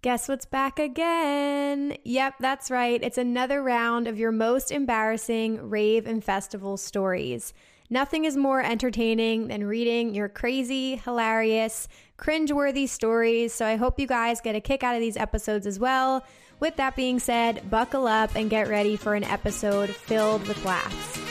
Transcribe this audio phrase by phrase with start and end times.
[0.00, 1.96] Guess what's back again?
[2.04, 3.02] Yep, that's right.
[3.02, 7.52] It's another round of your most embarrassing rave and festival stories.
[7.90, 13.52] Nothing is more entertaining than reading your crazy, hilarious, cringeworthy stories.
[13.52, 16.24] So I hope you guys get a kick out of these episodes as well.
[16.60, 21.27] With that being said, buckle up and get ready for an episode filled with laughs.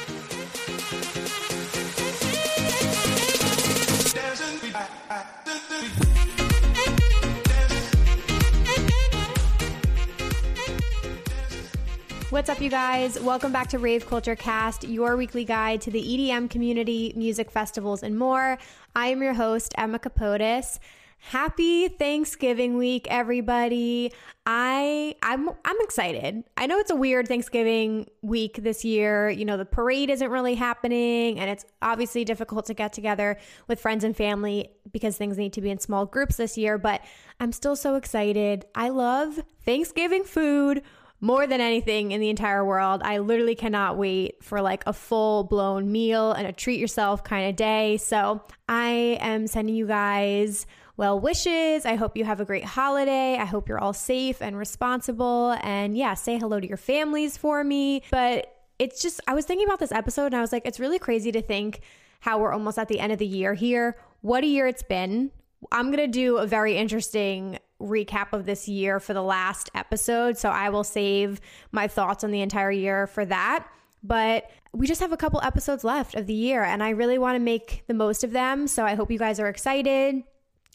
[12.29, 13.17] What's up, you guys?
[13.21, 18.03] Welcome back to Rave Culture Cast, your weekly guide to the EDM community, music festivals,
[18.03, 18.57] and more.
[18.93, 20.77] I am your host, Emma Kapotes.
[21.19, 24.11] Happy Thanksgiving week, everybody.
[24.45, 26.43] I I'm I'm excited.
[26.57, 29.29] I know it's a weird Thanksgiving week this year.
[29.29, 33.38] You know, the parade isn't really happening and it's obviously difficult to get together
[33.69, 37.02] with friends and family because things need to be in small groups this year, but
[37.39, 38.66] I'm still so excited.
[38.75, 40.83] I love Thanksgiving food
[41.20, 43.02] more than anything in the entire world.
[43.04, 47.50] I literally cannot wait for like a full blown meal and a treat yourself kind
[47.50, 47.98] of day.
[47.98, 51.86] So I am sending you guys well wishes.
[51.86, 53.38] I hope you have a great holiday.
[53.38, 55.56] I hope you're all safe and responsible.
[55.62, 58.04] And yeah, say hello to your families for me.
[58.12, 61.00] But it's just, I was thinking about this episode and I was like, it's really
[61.00, 61.81] crazy to think
[62.20, 63.96] how we're almost at the end of the year here.
[64.22, 65.31] What a year it's been.
[65.72, 70.38] I'm going to do a very interesting recap of this year for the last episode.
[70.38, 73.67] So I will save my thoughts on the entire year for that.
[74.03, 77.36] But we just have a couple episodes left of the year, and I really want
[77.36, 78.67] to make the most of them.
[78.67, 80.23] So I hope you guys are excited.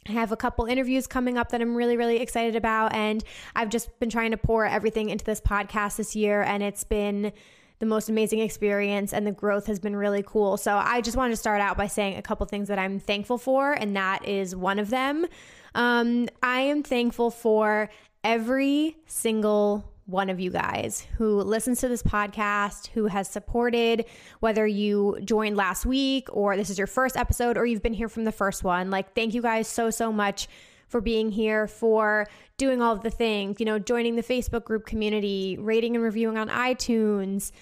[0.08, 2.92] I have a couple interviews coming up that I'm really, really excited about.
[2.94, 3.22] And
[3.54, 7.32] I've just been trying to pour everything into this podcast this year, and it's been
[7.78, 10.56] the most amazing experience and the growth has been really cool.
[10.56, 13.38] So I just wanted to start out by saying a couple things that I'm thankful
[13.38, 15.26] for, and that is one of them.
[15.74, 17.90] Um, I am thankful for
[18.24, 24.04] every single one of you guys who listens to this podcast, who has supported,
[24.40, 28.08] whether you joined last week or this is your first episode or you've been here
[28.08, 28.90] from the first one.
[28.90, 30.48] Like, thank you guys so, so much
[30.88, 32.26] for being here, for
[32.58, 36.36] doing all of the things, you know, joining the Facebook group community, rating and reviewing
[36.36, 37.52] on iTunes,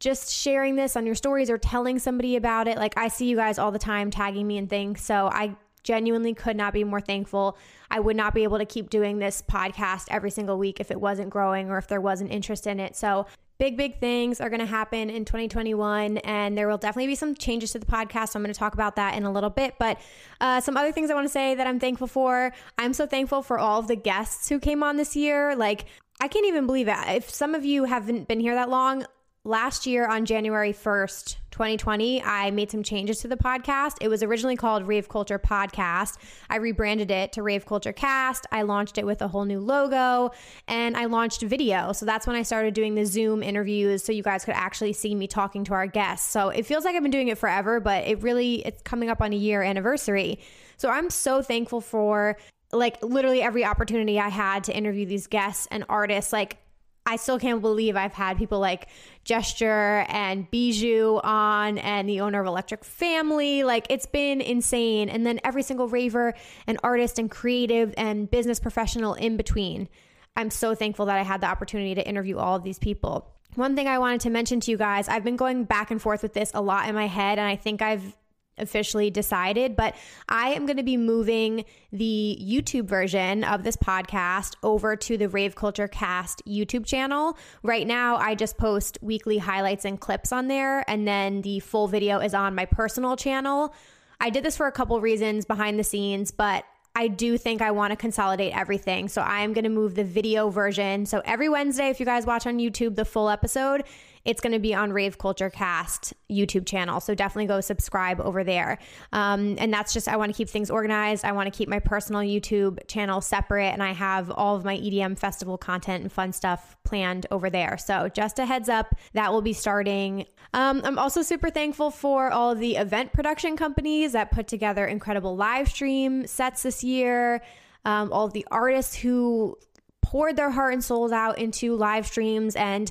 [0.00, 2.78] just sharing this on your stories or telling somebody about it.
[2.78, 5.02] Like, I see you guys all the time tagging me and things.
[5.02, 7.56] So I genuinely could not be more thankful.
[7.90, 11.00] I would not be able to keep doing this podcast every single week if it
[11.00, 12.96] wasn't growing or if there wasn't interest in it.
[12.96, 13.26] So,
[13.58, 17.34] big, big things are going to happen in 2021, and there will definitely be some
[17.34, 18.30] changes to the podcast.
[18.30, 19.74] So, I'm going to talk about that in a little bit.
[19.78, 20.00] But
[20.40, 23.42] uh, some other things I want to say that I'm thankful for I'm so thankful
[23.42, 25.56] for all of the guests who came on this year.
[25.56, 25.86] Like,
[26.20, 26.96] I can't even believe it.
[27.08, 29.04] If some of you haven't been here that long,
[29.44, 33.96] last year on January 1st, 2020, I made some changes to the podcast.
[34.00, 36.18] It was originally called Rave Culture Podcast.
[36.50, 38.46] I rebranded it to Rave Culture Cast.
[38.52, 40.30] I launched it with a whole new logo
[40.68, 41.92] and I launched video.
[41.92, 45.14] So that's when I started doing the Zoom interviews so you guys could actually see
[45.14, 46.30] me talking to our guests.
[46.30, 49.22] So it feels like I've been doing it forever, but it really it's coming up
[49.22, 50.38] on a year anniversary.
[50.76, 52.36] So I'm so thankful for
[52.72, 56.58] like literally every opportunity I had to interview these guests and artists like
[57.06, 58.88] I still can't believe I've had people like
[59.24, 63.64] Gesture and Bijou on and the owner of Electric Family.
[63.64, 65.08] Like it's been insane.
[65.08, 66.34] And then every single raver
[66.66, 69.88] and artist and creative and business professional in between.
[70.36, 73.34] I'm so thankful that I had the opportunity to interview all of these people.
[73.56, 76.22] One thing I wanted to mention to you guys, I've been going back and forth
[76.22, 78.16] with this a lot in my head, and I think I've
[78.58, 79.94] officially decided, but
[80.28, 85.28] I am going to be moving the YouTube version of this podcast over to the
[85.28, 87.38] Rave Culture Cast YouTube channel.
[87.62, 91.88] Right now, I just post weekly highlights and clips on there, and then the full
[91.88, 93.74] video is on my personal channel.
[94.20, 97.70] I did this for a couple reasons behind the scenes, but I do think I
[97.70, 99.08] want to consolidate everything.
[99.08, 101.06] So I am going to move the video version.
[101.06, 103.84] So every Wednesday, if you guys watch on YouTube the full episode,
[104.24, 107.00] it's going to be on Rave Culture Cast YouTube channel.
[107.00, 108.78] So definitely go subscribe over there.
[109.12, 111.24] Um, and that's just, I want to keep things organized.
[111.24, 113.72] I want to keep my personal YouTube channel separate.
[113.72, 117.78] And I have all of my EDM festival content and fun stuff planned over there.
[117.78, 120.26] So just a heads up, that will be starting.
[120.52, 125.36] Um, I'm also super thankful for all the event production companies that put together incredible
[125.36, 127.42] live stream sets this year.
[127.86, 129.56] Um, all of the artists who
[130.02, 132.90] poured their heart and souls out into live streams and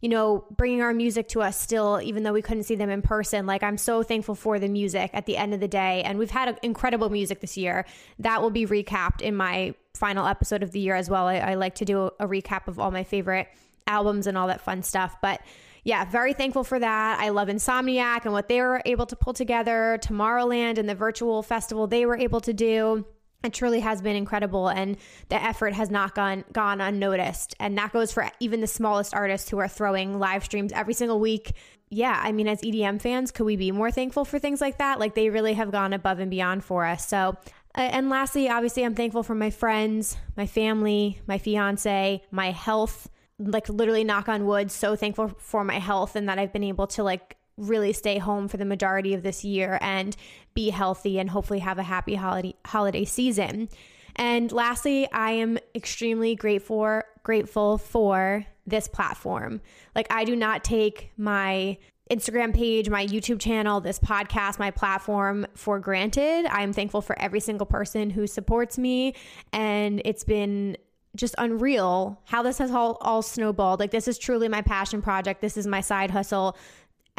[0.00, 3.02] you know, bringing our music to us still, even though we couldn't see them in
[3.02, 3.46] person.
[3.46, 6.02] Like, I'm so thankful for the music at the end of the day.
[6.04, 7.84] And we've had incredible music this year.
[8.20, 11.26] That will be recapped in my final episode of the year as well.
[11.26, 13.48] I, I like to do a, a recap of all my favorite
[13.88, 15.16] albums and all that fun stuff.
[15.20, 15.40] But
[15.82, 17.18] yeah, very thankful for that.
[17.18, 21.42] I love Insomniac and what they were able to pull together, Tomorrowland and the virtual
[21.42, 23.04] festival they were able to do.
[23.44, 24.96] It truly has been incredible and
[25.28, 27.54] the effort has not gone gone unnoticed.
[27.60, 31.20] And that goes for even the smallest artists who are throwing live streams every single
[31.20, 31.52] week.
[31.90, 34.98] Yeah i mean as edm fans could we be more thankful for things like that?
[34.98, 37.06] Like they really have gone above and beyond for us.
[37.06, 37.36] So
[37.76, 43.08] uh, and lastly obviously i'm thankful for my friends my family my fiance my health.
[43.40, 46.88] Like literally knock on wood so thankful for my health and that i've been able
[46.88, 50.16] to like really stay home for the majority of this year and
[50.54, 53.68] be healthy and hopefully have a happy holiday holiday season.
[54.16, 59.60] And lastly, I am extremely grateful grateful for this platform.
[59.94, 61.78] Like I do not take my
[62.10, 66.46] Instagram page, my YouTube channel, this podcast, my platform for granted.
[66.46, 69.14] I'm thankful for every single person who supports me
[69.52, 70.76] and it's been
[71.16, 73.80] just unreal how this has all, all snowballed.
[73.80, 75.40] Like, this is truly my passion project.
[75.40, 76.56] This is my side hustle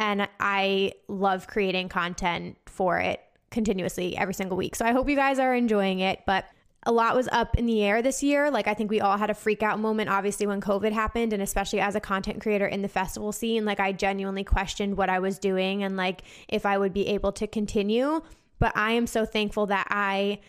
[0.00, 3.20] and I love creating content for it
[3.50, 4.74] continuously every single week.
[4.74, 6.46] So I hope you guys are enjoying it, but
[6.84, 8.50] a lot was up in the air this year.
[8.50, 11.42] Like I think we all had a freak out moment obviously when COVID happened and
[11.42, 15.18] especially as a content creator in the festival scene, like I genuinely questioned what I
[15.18, 18.22] was doing and like if I would be able to continue,
[18.58, 20.40] but I am so thankful that I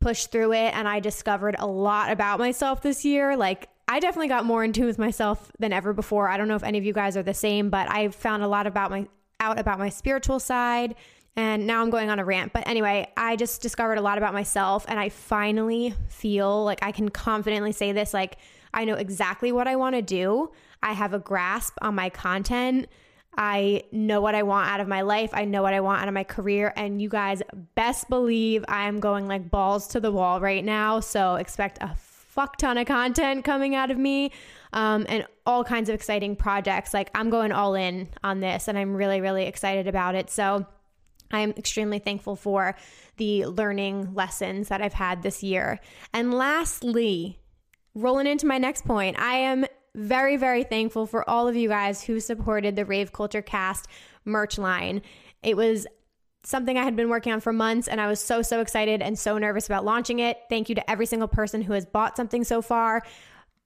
[0.00, 3.36] pushed through it and I discovered a lot about myself this year.
[3.36, 6.28] Like I definitely got more in tune with myself than ever before.
[6.28, 8.48] I don't know if any of you guys are the same, but I found a
[8.48, 9.06] lot about my
[9.38, 10.96] out about my spiritual side.
[11.36, 12.54] And now I'm going on a rant.
[12.54, 16.92] But anyway, I just discovered a lot about myself and I finally feel like I
[16.92, 18.38] can confidently say this like
[18.72, 20.50] I know exactly what I want to do.
[20.82, 22.88] I have a grasp on my content.
[23.38, 25.30] I know what I want out of my life.
[25.32, 26.72] I know what I want out of my career.
[26.74, 27.42] And you guys
[27.74, 31.00] best believe I'm going like balls to the wall right now.
[31.00, 31.94] So expect a
[32.36, 34.30] fuck ton of content coming out of me
[34.72, 36.94] um, and all kinds of exciting projects.
[36.94, 40.30] Like I'm going all in on this and I'm really, really excited about it.
[40.30, 40.66] So
[41.32, 42.76] I'm extremely thankful for
[43.16, 45.80] the learning lessons that I've had this year.
[46.12, 47.40] And lastly,
[47.94, 52.04] rolling into my next point, I am very, very thankful for all of you guys
[52.04, 53.88] who supported the Rave Culture Cast
[54.24, 55.00] merch line.
[55.42, 55.86] It was
[56.46, 59.18] something I had been working on for months, and I was so, so excited and
[59.18, 60.38] so nervous about launching it.
[60.48, 63.02] Thank you to every single person who has bought something so far.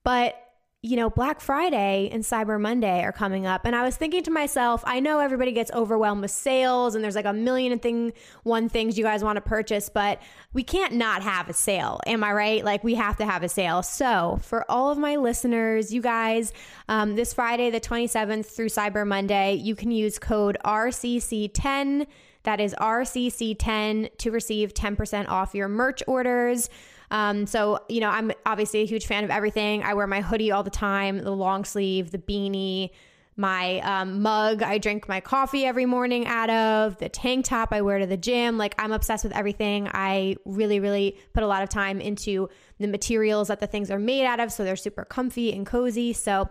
[0.03, 0.35] But
[0.83, 3.67] you know, Black Friday and Cyber Monday are coming up.
[3.67, 7.15] And I was thinking to myself, I know everybody gets overwhelmed with sales and there's
[7.15, 10.23] like a million and thing one things you guys want to purchase, but
[10.55, 12.01] we can't not have a sale.
[12.07, 12.65] Am I right?
[12.65, 13.83] Like we have to have a sale.
[13.83, 16.55] So for all of my listeners, you guys,
[16.89, 22.07] um, this Friday, the 27th through Cyber Monday, you can use code RCC10
[22.45, 26.69] that is RCC10 to receive 10% off your merch orders.
[27.11, 29.83] Um, so, you know, I'm obviously a huge fan of everything.
[29.83, 32.91] I wear my hoodie all the time, the long sleeve, the beanie,
[33.37, 37.81] my um, mug I drink my coffee every morning out of, the tank top I
[37.81, 38.59] wear to the gym.
[38.59, 39.89] Like, I'm obsessed with everything.
[39.93, 42.49] I really, really put a lot of time into
[42.79, 44.53] the materials that the things are made out of.
[44.53, 46.13] So they're super comfy and cozy.
[46.13, 46.51] So,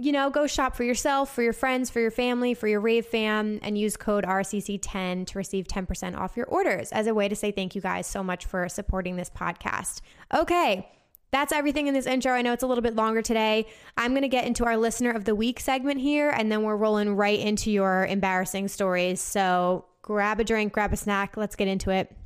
[0.00, 3.04] you know, go shop for yourself, for your friends, for your family, for your rave
[3.06, 7.34] fam, and use code RCC10 to receive 10% off your orders as a way to
[7.34, 10.00] say thank you guys so much for supporting this podcast.
[10.32, 10.88] Okay.
[11.30, 12.32] That's everything in this intro.
[12.32, 13.66] I know it's a little bit longer today.
[13.98, 16.76] I'm going to get into our listener of the week segment here, and then we're
[16.76, 19.20] rolling right into your embarrassing stories.
[19.20, 21.36] So grab a drink, grab a snack.
[21.36, 22.16] Let's get into it.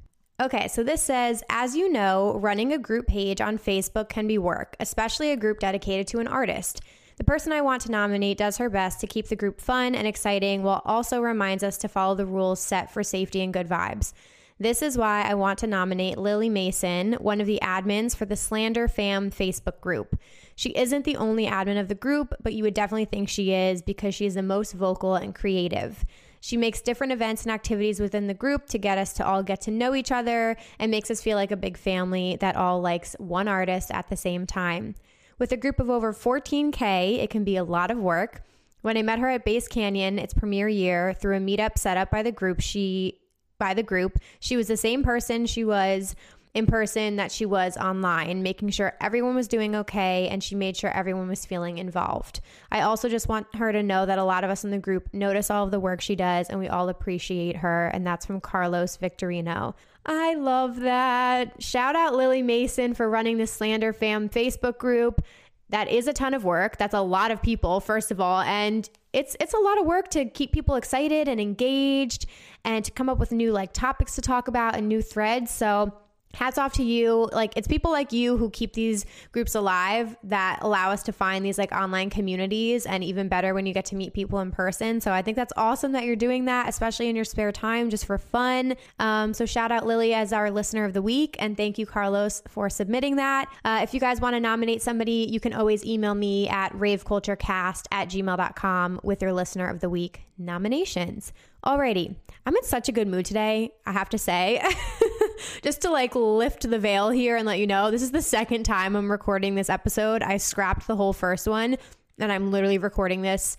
[0.41, 4.39] Okay, so this says, as you know, running a group page on Facebook can be
[4.39, 6.81] work, especially a group dedicated to an artist.
[7.23, 10.09] The person I want to nominate does her best to keep the group fun and
[10.09, 14.13] exciting while also reminds us to follow the rules set for safety and good vibes.
[14.59, 18.35] This is why I want to nominate Lily Mason, one of the admins for the
[18.35, 20.19] Slander Fam Facebook group.
[20.57, 23.83] She isn't the only admin of the group, but you would definitely think she is
[23.83, 26.05] because she is the most vocal and creative.
[26.41, 29.61] She makes different events and activities within the group to get us to all get
[29.61, 33.15] to know each other and makes us feel like a big family that all likes
[33.21, 34.97] one artist at the same time.
[35.43, 38.45] With a group of over 14K, it can be a lot of work.
[38.83, 42.13] When I met her at Bass Canyon, its premiere year, through a meetup set up
[42.13, 43.19] by the group, she
[43.59, 46.15] by the group, she was the same person she was
[46.55, 50.77] in person that she was online, making sure everyone was doing okay and she made
[50.77, 52.41] sure everyone was feeling involved.
[52.71, 55.13] I also just want her to know that a lot of us in the group
[55.13, 57.89] notice all of the work she does and we all appreciate her.
[57.89, 59.75] And that's from Carlos Victorino.
[60.05, 61.63] I love that.
[61.63, 65.23] Shout out Lily Mason for running the Slander Fam Facebook group.
[65.69, 66.77] That is a ton of work.
[66.77, 70.09] That's a lot of people, first of all, and it's it's a lot of work
[70.09, 72.27] to keep people excited and engaged
[72.65, 75.51] and to come up with new like topics to talk about and new threads.
[75.51, 75.95] So,
[76.35, 77.29] hats off to you.
[77.33, 81.45] Like it's people like you who keep these groups alive that allow us to find
[81.45, 85.01] these like online communities and even better when you get to meet people in person.
[85.01, 88.07] So I think that's awesome that you're doing that, especially in your spare time, just
[88.07, 88.75] for fun.
[88.99, 91.37] Um, so shout out Lily as our listener of the week.
[91.39, 93.53] And thank you, Carlos, for submitting that.
[93.65, 97.87] Uh, if you guys want to nominate somebody, you can always email me at raveculturecast
[97.91, 101.33] at gmail.com with your listener of the week nominations.
[101.65, 104.61] Alrighty, I'm in such a good mood today, I have to say.
[105.63, 108.65] Just to like lift the veil here and let you know, this is the second
[108.65, 110.23] time I'm recording this episode.
[110.23, 111.77] I scrapped the whole first one
[112.19, 113.57] and I'm literally recording this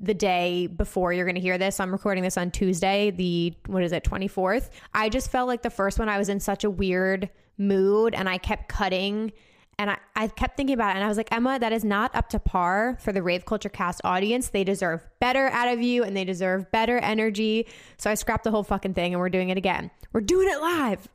[0.00, 1.78] the day before you're going to hear this.
[1.78, 4.70] I'm recording this on Tuesday, the what is it, 24th.
[4.92, 8.28] I just felt like the first one I was in such a weird mood and
[8.28, 9.32] I kept cutting
[9.78, 12.14] and I, I kept thinking about it and I was like, Emma, that is not
[12.14, 14.50] up to par for the Rave Culture Cast audience.
[14.50, 17.66] They deserve better out of you and they deserve better energy.
[17.96, 19.90] So I scrapped the whole fucking thing and we're doing it again.
[20.12, 21.08] We're doing it live.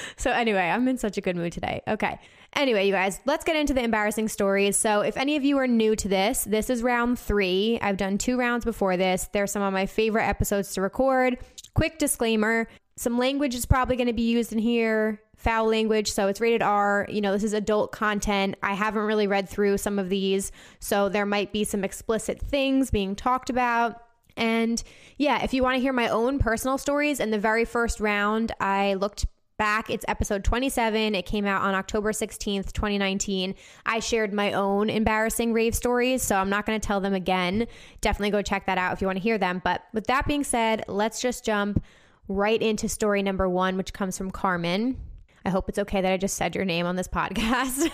[0.16, 1.82] so anyway, I'm in such a good mood today.
[1.88, 2.18] Okay.
[2.54, 4.76] Anyway, you guys, let's get into the embarrassing stories.
[4.76, 7.78] So, if any of you are new to this, this is round three.
[7.82, 9.28] I've done two rounds before this.
[9.30, 11.38] They're some of my favorite episodes to record.
[11.74, 12.66] Quick disclaimer
[12.98, 16.10] some language is probably going to be used in here foul language.
[16.10, 17.06] So it's rated R.
[17.08, 18.56] You know, this is adult content.
[18.62, 20.50] I haven't really read through some of these.
[20.80, 24.02] So there might be some explicit things being talked about.
[24.36, 24.82] And
[25.16, 28.52] yeah, if you want to hear my own personal stories, in the very first round,
[28.60, 29.26] I looked
[29.56, 29.88] back.
[29.88, 31.14] It's episode 27.
[31.14, 33.54] It came out on October 16th, 2019.
[33.86, 37.66] I shared my own embarrassing rave stories, so I'm not going to tell them again.
[38.02, 39.62] Definitely go check that out if you want to hear them.
[39.64, 41.82] But with that being said, let's just jump
[42.28, 44.98] right into story number one, which comes from Carmen.
[45.46, 47.88] I hope it's okay that I just said your name on this podcast.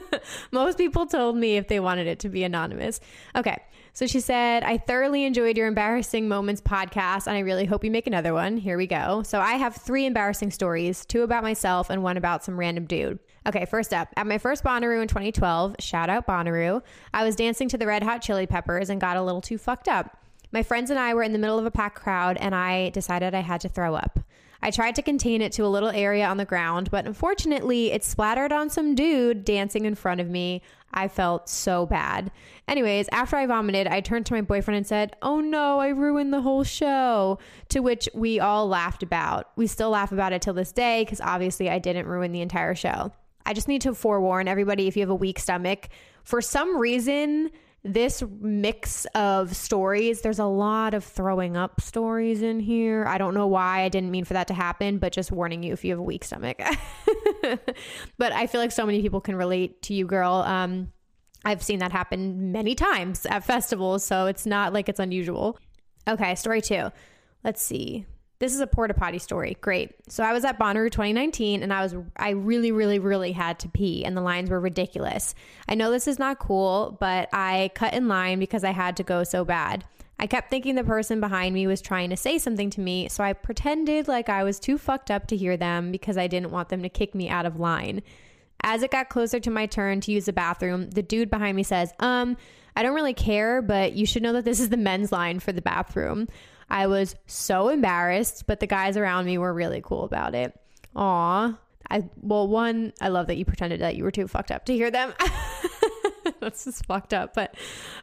[0.52, 2.98] Most people told me if they wanted it to be anonymous.
[3.36, 3.58] Okay.
[3.92, 7.90] So she said, I thoroughly enjoyed your embarrassing moments podcast, and I really hope you
[7.90, 8.56] make another one.
[8.56, 9.22] Here we go.
[9.22, 13.18] So I have three embarrassing stories two about myself and one about some random dude.
[13.46, 16.80] Okay, first up, at my first Bonnaroo in 2012, shout out Bonnaroo,
[17.12, 19.88] I was dancing to the Red Hot Chili Peppers and got a little too fucked
[19.88, 20.16] up.
[20.52, 23.34] My friends and I were in the middle of a packed crowd, and I decided
[23.34, 24.20] I had to throw up.
[24.64, 28.02] I tried to contain it to a little area on the ground, but unfortunately, it
[28.02, 30.62] splattered on some dude dancing in front of me.
[30.90, 32.32] I felt so bad.
[32.66, 36.32] Anyways, after I vomited, I turned to my boyfriend and said, Oh no, I ruined
[36.32, 37.38] the whole show.
[37.68, 39.50] To which we all laughed about.
[39.54, 42.74] We still laugh about it till this day because obviously I didn't ruin the entire
[42.74, 43.12] show.
[43.44, 45.90] I just need to forewarn everybody if you have a weak stomach,
[46.22, 47.50] for some reason,
[47.84, 53.04] this mix of stories, there's a lot of throwing up stories in here.
[53.06, 53.82] I don't know why.
[53.82, 56.02] I didn't mean for that to happen, but just warning you if you have a
[56.02, 56.58] weak stomach.
[58.18, 60.32] but I feel like so many people can relate to you, girl.
[60.32, 60.92] Um,
[61.44, 65.58] I've seen that happen many times at festivals, so it's not like it's unusual.
[66.08, 66.90] Okay, story two.
[67.44, 68.06] Let's see.
[68.40, 69.56] This is a porta potty story.
[69.60, 69.94] Great.
[70.08, 73.68] So I was at Bonnaroo 2019 and I was I really really really had to
[73.68, 75.34] pee and the lines were ridiculous.
[75.68, 79.02] I know this is not cool, but I cut in line because I had to
[79.02, 79.84] go so bad.
[80.18, 83.24] I kept thinking the person behind me was trying to say something to me, so
[83.24, 86.68] I pretended like I was too fucked up to hear them because I didn't want
[86.68, 88.02] them to kick me out of line.
[88.62, 91.62] As it got closer to my turn to use the bathroom, the dude behind me
[91.62, 92.36] says, "Um,
[92.76, 95.52] I don't really care, but you should know that this is the men's line for
[95.52, 96.28] the bathroom."
[96.68, 100.58] I was so embarrassed, but the guys around me were really cool about it.
[100.96, 101.58] Aw.
[101.90, 104.72] I well, one, I love that you pretended that you were too fucked up to
[104.72, 105.12] hear them.
[106.54, 107.34] That's just fucked up.
[107.34, 107.54] But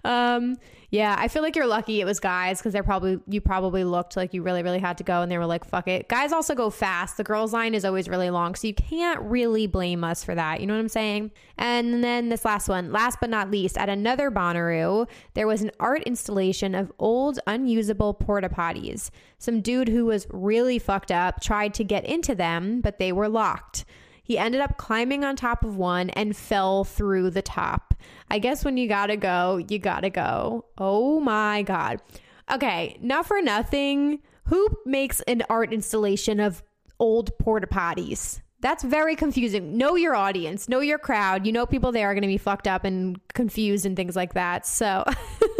[0.03, 0.57] um
[0.89, 4.17] yeah, I feel like you're lucky it was guys because they're probably you probably looked
[4.17, 6.09] like you really really had to go and they were like fuck it.
[6.09, 7.17] Guys also go fast.
[7.17, 10.59] The girls line is always really long, so you can't really blame us for that.
[10.59, 11.31] You know what I'm saying?
[11.57, 15.71] And then this last one, last but not least, at another Bonnaroo, there was an
[15.79, 19.11] art installation of old unusable porta potties.
[19.37, 23.29] Some dude who was really fucked up tried to get into them, but they were
[23.29, 23.85] locked.
[24.23, 27.90] He ended up climbing on top of one and fell through the top.
[28.31, 30.63] I guess when you gotta go, you gotta go.
[30.77, 32.01] Oh my God.
[32.49, 34.19] Okay, not for nothing.
[34.45, 36.63] Who makes an art installation of
[36.97, 38.39] old porta potties?
[38.61, 39.77] That's very confusing.
[39.77, 41.45] Know your audience, know your crowd.
[41.45, 44.33] You know people there are going to be fucked up and confused and things like
[44.35, 44.65] that.
[44.65, 45.03] So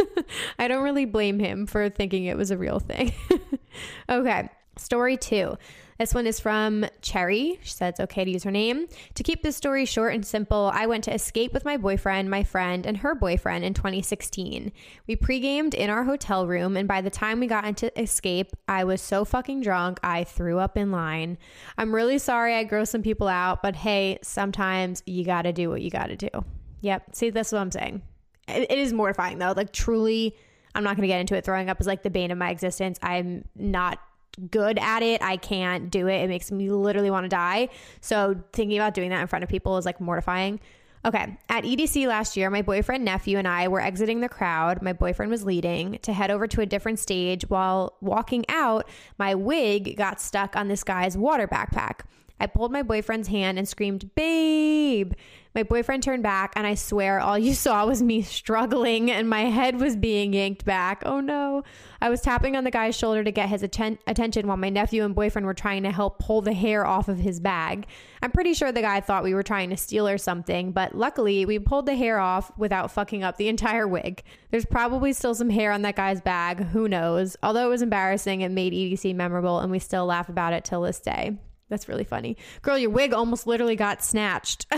[0.58, 3.12] I don't really blame him for thinking it was a real thing.
[4.08, 4.48] okay,
[4.78, 5.58] story two.
[5.98, 7.58] This one is from Cherry.
[7.62, 8.86] She said it's okay to use her name.
[9.14, 12.44] To keep this story short and simple, I went to escape with my boyfriend, my
[12.44, 14.72] friend, and her boyfriend in 2016.
[15.06, 18.84] We pre-gamed in our hotel room, and by the time we got into escape, I
[18.84, 21.38] was so fucking drunk I threw up in line.
[21.78, 25.82] I'm really sorry I grossed some people out, but hey, sometimes you gotta do what
[25.82, 26.28] you gotta do.
[26.80, 27.14] Yep.
[27.14, 28.02] See, that's what I'm saying.
[28.48, 29.52] it, it is mortifying though.
[29.56, 30.36] Like truly,
[30.74, 31.44] I'm not gonna get into it.
[31.44, 32.98] Throwing up is like the bane of my existence.
[33.02, 33.98] I'm not
[34.50, 35.22] good at it.
[35.22, 36.22] I can't do it.
[36.22, 37.68] It makes me literally want to die.
[38.00, 40.60] So thinking about doing that in front of people is like mortifying.
[41.04, 41.36] Okay.
[41.48, 44.82] At EDC last year, my boyfriend, nephew, and I were exiting the crowd.
[44.82, 47.48] My boyfriend was leading to head over to a different stage.
[47.48, 52.02] While walking out, my wig got stuck on this guy's water backpack.
[52.38, 55.12] I pulled my boyfriend's hand and screamed, Babe.
[55.54, 59.42] My boyfriend turned back, and I swear all you saw was me struggling and my
[59.42, 61.02] head was being yanked back.
[61.04, 61.62] Oh no.
[62.00, 65.04] I was tapping on the guy's shoulder to get his atten- attention while my nephew
[65.04, 67.86] and boyfriend were trying to help pull the hair off of his bag.
[68.22, 71.44] I'm pretty sure the guy thought we were trying to steal or something, but luckily
[71.44, 74.22] we pulled the hair off without fucking up the entire wig.
[74.50, 77.36] There's probably still some hair on that guy's bag, who knows?
[77.42, 80.82] Although it was embarrassing, it made EDC memorable and we still laugh about it till
[80.82, 81.38] this day.
[81.68, 82.36] That's really funny.
[82.60, 84.66] Girl, your wig almost literally got snatched.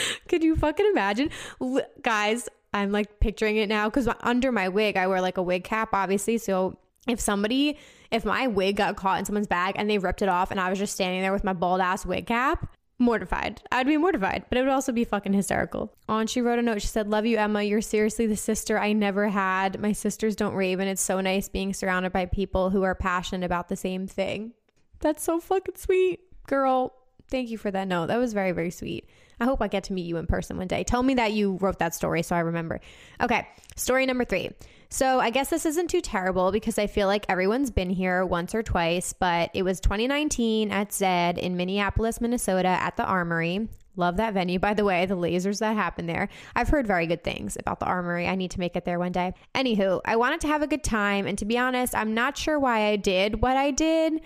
[0.28, 1.30] Could you fucking imagine?
[1.60, 5.42] L- guys, I'm like picturing it now because under my wig, I wear like a
[5.42, 6.38] wig cap, obviously.
[6.38, 6.78] So
[7.08, 7.78] if somebody,
[8.10, 10.70] if my wig got caught in someone's bag and they ripped it off and I
[10.70, 13.62] was just standing there with my bald ass wig cap, mortified.
[13.70, 15.94] I'd be mortified, but it would also be fucking hysterical.
[16.08, 16.82] On she wrote a note.
[16.82, 17.62] She said, Love you, Emma.
[17.62, 19.80] You're seriously the sister I never had.
[19.80, 23.46] My sisters don't rave, and it's so nice being surrounded by people who are passionate
[23.46, 24.52] about the same thing.
[25.00, 26.20] That's so fucking sweet.
[26.46, 26.92] Girl,
[27.30, 28.06] thank you for that note.
[28.06, 29.08] That was very, very sweet.
[29.40, 30.84] I hope I get to meet you in person one day.
[30.84, 32.80] Tell me that you wrote that story so I remember.
[33.20, 34.50] Okay, story number three.
[34.90, 38.54] So I guess this isn't too terrible because I feel like everyone's been here once
[38.54, 43.68] or twice, but it was 2019 at Zedd in Minneapolis, Minnesota at the Armory.
[43.96, 46.28] Love that venue, by the way, the lasers that happen there.
[46.54, 48.28] I've heard very good things about the Armory.
[48.28, 49.34] I need to make it there one day.
[49.54, 52.58] Anywho, I wanted to have a good time, and to be honest, I'm not sure
[52.58, 54.20] why I did what I did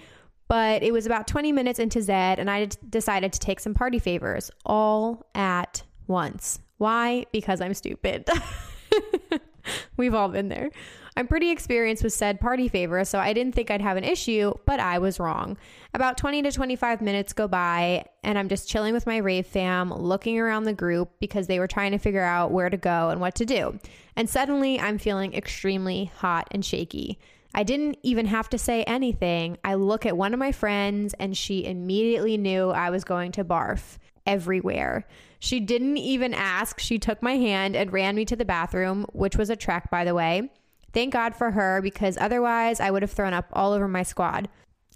[0.48, 3.98] but it was about 20 minutes into Zedd, and I decided to take some party
[3.98, 6.58] favors all at once.
[6.78, 7.26] Why?
[7.32, 8.28] Because I'm stupid.
[9.96, 10.70] We've all been there.
[11.16, 14.54] I'm pretty experienced with said party favors, so I didn't think I'd have an issue,
[14.64, 15.58] but I was wrong.
[15.92, 19.92] About 20 to 25 minutes go by, and I'm just chilling with my rave fam,
[19.92, 23.20] looking around the group because they were trying to figure out where to go and
[23.20, 23.78] what to do.
[24.16, 27.18] And suddenly, I'm feeling extremely hot and shaky.
[27.54, 29.58] I didn't even have to say anything.
[29.62, 33.44] I look at one of my friends and she immediately knew I was going to
[33.44, 35.06] barf everywhere.
[35.38, 36.78] She didn't even ask.
[36.78, 40.04] She took my hand and ran me to the bathroom, which was a trek, by
[40.04, 40.50] the way.
[40.92, 44.48] Thank God for her because otherwise I would have thrown up all over my squad.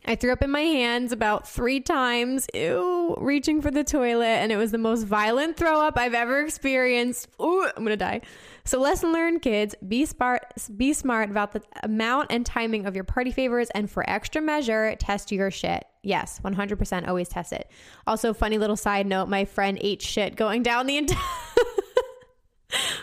[0.09, 4.53] I threw up in my hands about three times, ew, reaching for the toilet, and
[4.53, 7.29] it was the most violent throw up I've ever experienced.
[7.43, 8.21] Ooh, I'm gonna die.
[8.65, 10.45] So, lesson learned, kids: be smart,
[10.77, 14.95] be smart about the amount and timing of your party favors, and for extra measure,
[14.97, 15.85] test your shit.
[16.03, 17.69] Yes, 100% always test it.
[18.07, 21.19] Also, funny little side note: my friend ate shit going down the entire.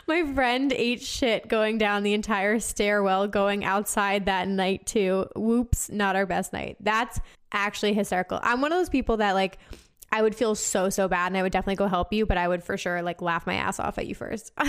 [0.07, 5.27] My friend ate shit going down the entire stairwell going outside that night too.
[5.35, 6.77] Whoops, not our best night.
[6.79, 7.19] That's
[7.51, 8.39] actually hysterical.
[8.41, 9.57] I'm one of those people that like
[10.11, 12.47] I would feel so so bad and I would definitely go help you, but I
[12.47, 14.51] would for sure like laugh my ass off at you first.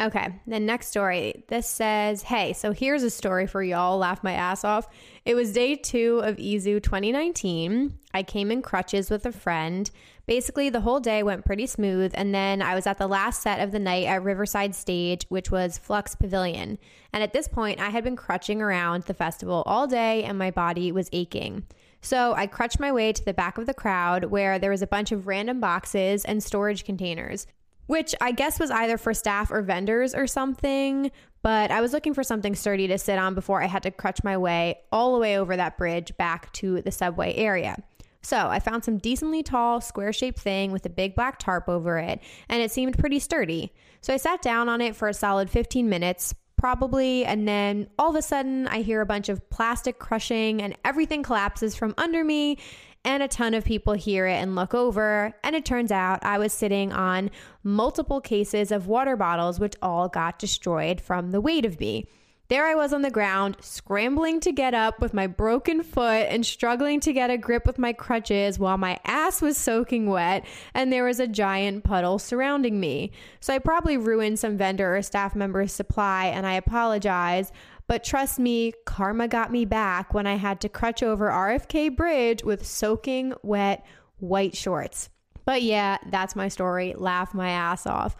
[0.00, 1.44] Okay, the next story.
[1.48, 3.96] This says, Hey, so here's a story for y'all.
[3.96, 4.88] Laugh my ass off.
[5.24, 7.96] It was day two of EZoo 2019.
[8.12, 9.88] I came in crutches with a friend.
[10.26, 13.60] Basically, the whole day went pretty smooth, and then I was at the last set
[13.60, 16.78] of the night at Riverside Stage, which was Flux Pavilion.
[17.12, 20.50] And at this point, I had been crutching around the festival all day, and my
[20.50, 21.64] body was aching.
[22.00, 24.86] So I crutched my way to the back of the crowd where there was a
[24.86, 27.46] bunch of random boxes and storage containers
[27.86, 31.10] which I guess was either for staff or vendors or something.
[31.42, 34.24] But I was looking for something sturdy to sit on before I had to crutch
[34.24, 37.82] my way all the way over that bridge back to the subway area.
[38.24, 41.98] So I found some decently tall, square shaped thing with a big black tarp over
[41.98, 43.72] it, and it seemed pretty sturdy.
[44.00, 48.10] So I sat down on it for a solid 15 minutes, probably, and then all
[48.10, 52.24] of a sudden I hear a bunch of plastic crushing and everything collapses from under
[52.24, 52.58] me
[53.04, 55.34] and a ton of people hear it and look over.
[55.44, 57.30] And it turns out I was sitting on
[57.62, 62.08] multiple cases of water bottles, which all got destroyed from the weight of me.
[62.48, 66.44] There I was on the ground, scrambling to get up with my broken foot and
[66.44, 70.92] struggling to get a grip with my crutches while my ass was soaking wet and
[70.92, 73.12] there was a giant puddle surrounding me.
[73.40, 77.50] So I probably ruined some vendor or staff member's supply and I apologize.
[77.86, 82.44] But trust me, karma got me back when I had to crutch over RFK Bridge
[82.44, 83.86] with soaking wet
[84.18, 85.08] white shorts.
[85.46, 86.94] But yeah, that's my story.
[86.94, 88.16] Laugh my ass off.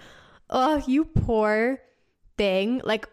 [0.48, 1.78] Ugh, you poor
[2.36, 2.80] thing.
[2.84, 3.08] Like,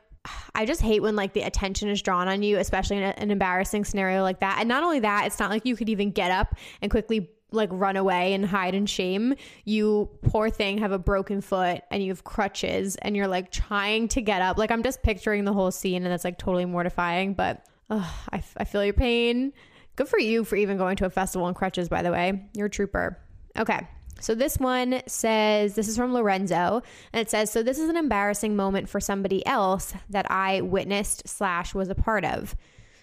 [0.54, 3.32] I just hate when like the attention is drawn on you, especially in a, an
[3.32, 4.58] embarrassing scenario like that.
[4.60, 7.70] And not only that, it's not like you could even get up and quickly like
[7.72, 9.34] run away and hide in shame.
[9.66, 14.08] You poor thing have a broken foot and you have crutches and you're like trying
[14.10, 14.58] to get up.
[14.58, 18.42] Like I'm just picturing the whole scene and that's like totally mortifying, but Ugh, I,
[18.58, 19.52] I feel your pain.
[19.98, 22.46] Good for you for even going to a festival in crutches, by the way.
[22.56, 23.20] You're a trooper.
[23.58, 23.86] Okay.
[24.22, 27.98] So this one says, this is from Lorenzo, and it says, so this is an
[27.98, 32.56] embarrassing moment for somebody else that I witnessed slash was a part of.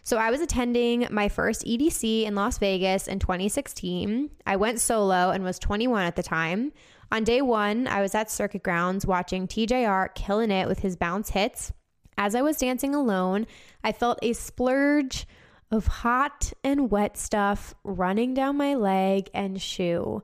[0.05, 4.31] So I was attending my first EDC in Las Vegas in 2016.
[4.47, 6.73] I went solo and was 21 at the time.
[7.11, 11.31] On day one, I was at Circuit Grounds watching TJR killing it with his bounce
[11.31, 11.73] hits.
[12.17, 13.47] As I was dancing alone,
[13.85, 15.27] I felt a splurge
[15.71, 20.23] of hot and wet stuff running down my leg and shoe.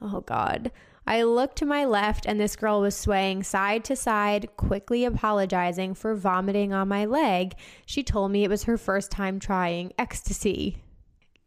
[0.00, 0.70] Oh God.
[1.06, 5.94] I looked to my left and this girl was swaying side to side, quickly apologizing
[5.94, 7.54] for vomiting on my leg.
[7.84, 10.82] She told me it was her first time trying ecstasy.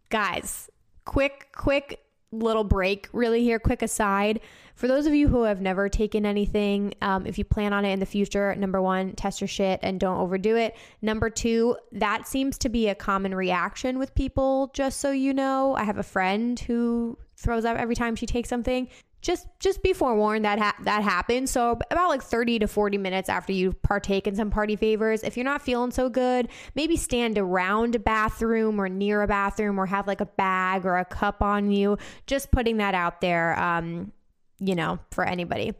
[0.09, 0.69] Guys,
[1.03, 1.99] quick, quick
[2.31, 4.39] little break, really here, quick aside.
[4.75, 7.91] For those of you who have never taken anything, um, if you plan on it
[7.91, 10.75] in the future, number one, test your shit and don't overdo it.
[11.01, 15.75] Number two, that seems to be a common reaction with people, just so you know.
[15.75, 18.87] I have a friend who throws up every time she takes something
[19.21, 21.51] just just be forewarned that ha- that happens.
[21.51, 25.35] So about like 30 to 40 minutes after you partake in some party favors, if
[25.35, 29.85] you're not feeling so good, maybe stand around a bathroom or near a bathroom or
[29.85, 31.97] have like a bag or a cup on you.
[32.27, 34.11] Just putting that out there, um,
[34.59, 35.73] you know, for anybody.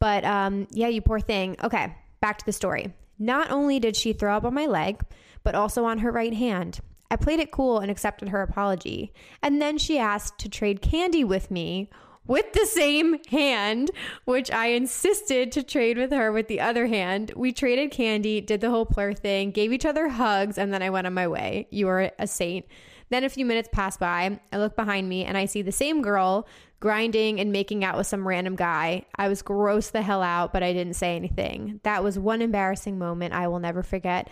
[0.00, 1.56] But um, yeah, you poor thing.
[1.62, 2.92] Okay, back to the story.
[3.18, 5.00] Not only did she throw up on my leg,
[5.44, 6.80] but also on her right hand.
[7.10, 9.12] I played it cool and accepted her apology.
[9.42, 11.90] And then she asked to trade candy with me
[12.26, 13.90] with the same hand,
[14.24, 17.32] which I insisted to trade with her with the other hand.
[17.34, 20.90] We traded candy, did the whole plur thing, gave each other hugs, and then I
[20.90, 21.66] went on my way.
[21.70, 22.66] You are a saint.
[23.08, 24.38] Then a few minutes pass by.
[24.52, 26.46] I look behind me and I see the same girl
[26.78, 29.04] grinding and making out with some random guy.
[29.16, 31.80] I was gross the hell out, but I didn't say anything.
[31.82, 34.30] That was one embarrassing moment I will never forget.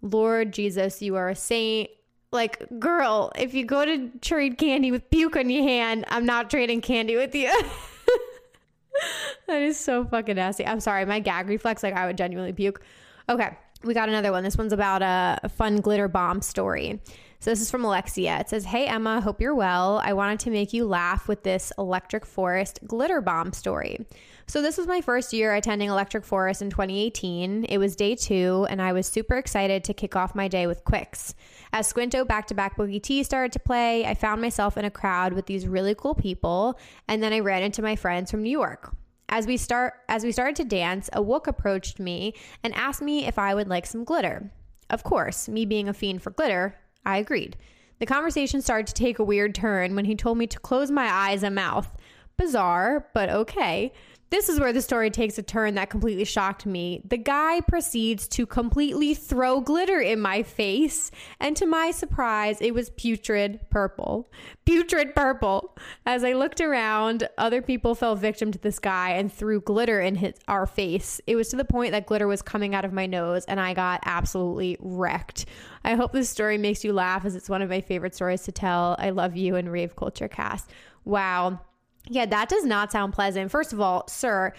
[0.00, 1.90] Lord Jesus, you are a saint
[2.32, 6.50] like, girl, if you go to trade candy with puke on your hand, I'm not
[6.50, 7.50] trading candy with you.
[9.46, 10.66] that is so fucking nasty.
[10.66, 12.82] I'm sorry, my gag reflex, like I would genuinely puke.
[13.28, 14.44] Okay, we got another one.
[14.44, 17.00] This one's about a, fun glitter bomb story.
[17.40, 18.38] So this is from Alexia.
[18.38, 20.00] It says, Hey Emma, hope you're well.
[20.04, 24.06] I wanted to make you laugh with this Electric Forest glitter bomb story.
[24.46, 27.66] So, this was my first year attending Electric Forest in 2018.
[27.66, 30.82] It was day two, and I was super excited to kick off my day with
[30.82, 31.36] Quicks.
[31.72, 34.90] As Squnto back to back Boogie T started to play, I found myself in a
[34.90, 38.50] crowd with these really cool people, and then I ran into my friends from New
[38.50, 38.94] York.
[39.28, 43.24] As we start as we started to dance, a wook approached me and asked me
[43.26, 44.50] if I would like some glitter.
[44.90, 46.74] Of course, me being a fiend for glitter,
[47.06, 47.56] I agreed.
[48.00, 51.06] The conversation started to take a weird turn when he told me to close my
[51.06, 51.96] eyes and mouth.
[52.36, 53.92] Bizarre, but okay.
[54.30, 57.02] This is where the story takes a turn that completely shocked me.
[57.04, 62.72] The guy proceeds to completely throw glitter in my face, and to my surprise, it
[62.72, 64.30] was putrid purple.
[64.64, 65.76] Putrid purple.
[66.06, 70.14] As I looked around, other people fell victim to this guy and threw glitter in
[70.14, 71.20] his, our face.
[71.26, 73.74] It was to the point that glitter was coming out of my nose, and I
[73.74, 75.46] got absolutely wrecked.
[75.82, 78.52] I hope this story makes you laugh, as it's one of my favorite stories to
[78.52, 78.94] tell.
[79.00, 80.70] I love you and Rave Culture Cast.
[81.04, 81.62] Wow.
[82.08, 83.50] Yeah, that does not sound pleasant.
[83.50, 84.52] First of all, sir,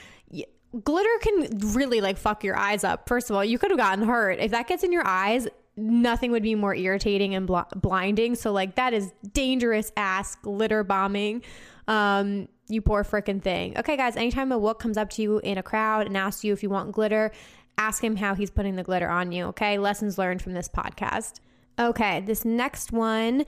[0.83, 3.07] glitter can really like fuck your eyes up.
[3.07, 4.39] First of all, you could have gotten hurt.
[4.39, 8.35] If that gets in your eyes, nothing would be more irritating and bl- blinding.
[8.35, 11.43] So like that is dangerous ass glitter bombing.
[11.87, 13.77] Um, you poor freaking thing.
[13.77, 16.53] Okay, guys, anytime a wook comes up to you in a crowd and asks you
[16.53, 17.31] if you want glitter,
[17.77, 19.45] ask him how he's putting the glitter on you.
[19.47, 21.41] Okay, lessons learned from this podcast.
[21.77, 23.45] Okay, this next one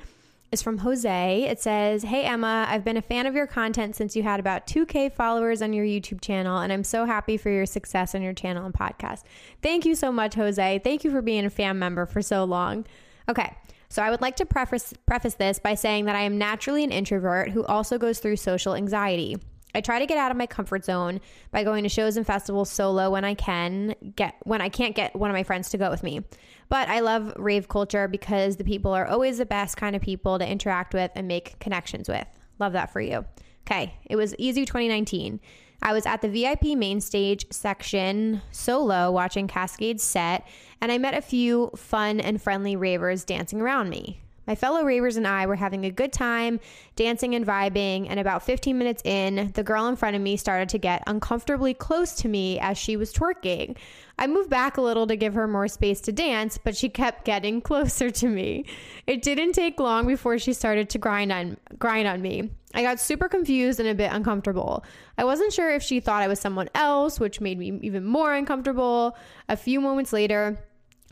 [0.54, 1.44] is from Jose.
[1.44, 4.68] It says, Hey Emma, I've been a fan of your content since you had about
[4.68, 8.34] 2K followers on your YouTube channel, and I'm so happy for your success on your
[8.34, 9.24] channel and podcast.
[9.64, 10.80] Thank you so much, Jose.
[10.84, 12.86] Thank you for being a fan member for so long.
[13.28, 13.52] Okay.
[13.90, 16.92] So I would like to preface preface this by saying that I am naturally an
[16.92, 19.38] introvert who also goes through social anxiety.
[19.76, 21.20] I try to get out of my comfort zone
[21.52, 25.16] by going to shows and festivals solo when I can get when I can't get
[25.16, 26.22] one of my friends to go with me.
[26.70, 30.40] But I love rave culture because the people are always the best kind of people
[30.40, 32.28] to interact with and make connections with.
[32.60, 33.26] Love that for you.
[33.66, 35.40] Okay, it was EZoo 2019.
[35.82, 40.48] I was at the VIP main stage section solo watching Kaskade's set,
[40.80, 44.23] and I met a few fun and friendly ravers dancing around me.
[44.46, 46.60] My fellow ravers and I were having a good time,
[46.96, 50.70] dancing and vibing, and about 15 minutes in, the girl in front of me started
[50.70, 53.78] to get uncomfortably close to me as she was twerking.
[54.20, 57.26] I moved back a little to give her more space to dance, but she kept
[57.26, 58.66] getting closer to me.
[59.08, 62.52] It didn't take long before she started to grind on grind on me.
[62.76, 64.84] I got super confused and a bit uncomfortable.
[65.18, 68.34] I wasn't sure if she thought I was someone else, which made me even more
[68.34, 69.16] uncomfortable.
[69.48, 70.58] A few moments later,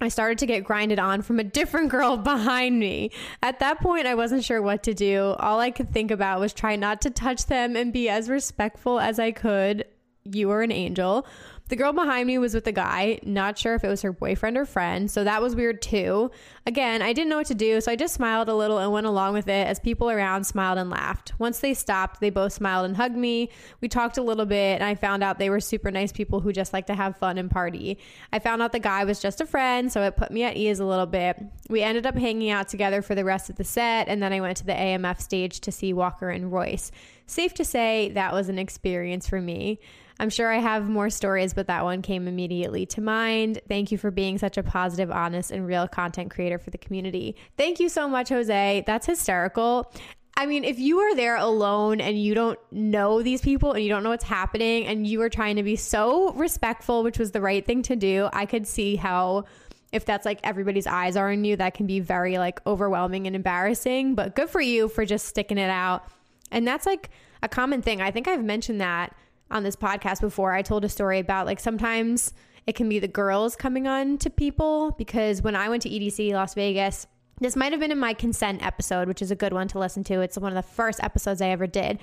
[0.01, 3.11] I started to get grinded on from a different girl behind me.
[3.41, 5.35] At that point, I wasn't sure what to do.
[5.39, 8.99] All I could think about was try not to touch them and be as respectful
[8.99, 9.85] as I could.
[10.23, 11.25] You were an angel.
[11.71, 14.57] The girl behind me was with a guy, not sure if it was her boyfriend
[14.57, 16.29] or friend, so that was weird too.
[16.65, 19.07] Again, I didn't know what to do, so I just smiled a little and went
[19.07, 21.31] along with it as people around smiled and laughed.
[21.39, 23.51] Once they stopped, they both smiled and hugged me.
[23.79, 26.51] We talked a little bit, and I found out they were super nice people who
[26.51, 27.97] just like to have fun and party.
[28.34, 30.81] I found out the guy was just a friend, so it put me at ease
[30.81, 31.41] a little bit.
[31.69, 34.41] We ended up hanging out together for the rest of the set, and then I
[34.41, 36.91] went to the AMF stage to see Walker and Royce.
[37.27, 39.79] Safe to say that was an experience for me.
[40.21, 43.60] I'm sure I have more stories, but that one came immediately to mind.
[43.67, 47.36] Thank you for being such a positive, honest, and real content creator for the community.
[47.57, 48.84] Thank you so much, Jose.
[48.86, 49.91] That's hysterical.
[50.38, 53.89] I mean, if you are there alone and you don't know these people and you
[53.89, 57.41] don't know what's happening and you are trying to be so respectful, which was the
[57.41, 59.45] right thing to do, I could see how
[59.91, 63.36] if that's like everybody's eyes are on you, that can be very like overwhelming and
[63.36, 64.13] embarrassing.
[64.13, 66.05] But good for you for just sticking it out.
[66.51, 67.10] And that's like
[67.41, 68.01] a common thing.
[68.01, 69.15] I think I've mentioned that
[69.51, 70.53] on this podcast before.
[70.53, 72.33] I told a story about like sometimes
[72.67, 76.33] it can be the girls coming on to people because when I went to EDC
[76.33, 77.07] Las Vegas,
[77.39, 80.03] this might have been in my consent episode, which is a good one to listen
[80.05, 80.21] to.
[80.21, 81.99] It's one of the first episodes I ever did.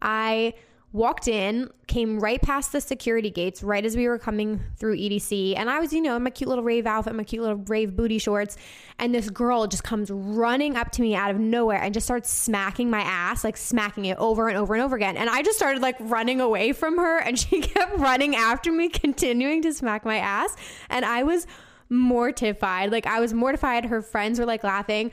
[0.00, 0.54] I
[0.92, 5.54] walked in, came right past the security gates right as we were coming through EDC.
[5.56, 7.94] And I was, you know, in my cute little rave outfit, my cute little rave
[7.94, 8.56] booty shorts.
[8.98, 12.30] And this girl just comes running up to me out of nowhere and just starts
[12.30, 15.16] smacking my ass, like smacking it over and over and over again.
[15.16, 18.88] And I just started like running away from her and she kept running after me,
[18.88, 20.56] continuing to smack my ass.
[20.88, 21.46] And I was
[21.88, 22.90] mortified.
[22.90, 23.84] Like I was mortified.
[23.86, 25.12] Her friends were like laughing.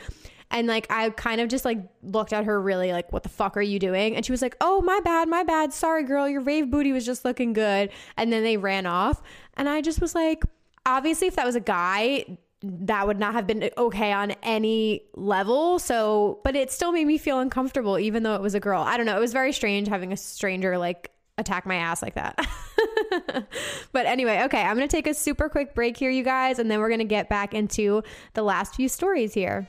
[0.53, 3.57] And like I kind of just like looked at her really like, what the fuck
[3.57, 4.15] are you doing?
[4.15, 5.73] And she was like, oh, my bad, my bad.
[5.73, 6.29] Sorry, girl.
[6.29, 7.89] Your rave booty was just looking good.
[8.17, 9.21] And then they ran off.
[9.55, 10.43] And I just was like,
[10.85, 15.79] obviously, if that was a guy, that would not have been okay on any level.
[15.79, 18.83] So, but it still made me feel uncomfortable, even though it was a girl.
[18.83, 19.17] I don't know.
[19.17, 22.39] It was very strange having a stranger like attack my ass like that.
[23.91, 26.69] but anyway, okay, I'm going to take a super quick break here, you guys, and
[26.69, 28.03] then we're going to get back into
[28.35, 29.67] the last few stories here.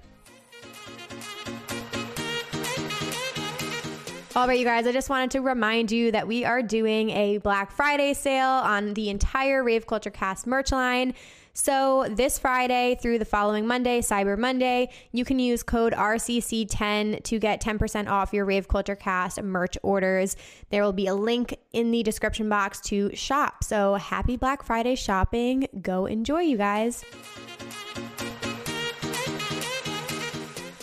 [4.36, 7.38] All right, you guys, I just wanted to remind you that we are doing a
[7.38, 11.14] Black Friday sale on the entire Rave Culture Cast merch line.
[11.52, 17.38] So, this Friday through the following Monday, Cyber Monday, you can use code RCC10 to
[17.38, 20.34] get 10% off your Rave Culture Cast merch orders.
[20.70, 23.62] There will be a link in the description box to shop.
[23.62, 25.68] So, happy Black Friday shopping.
[25.80, 27.04] Go enjoy, you guys.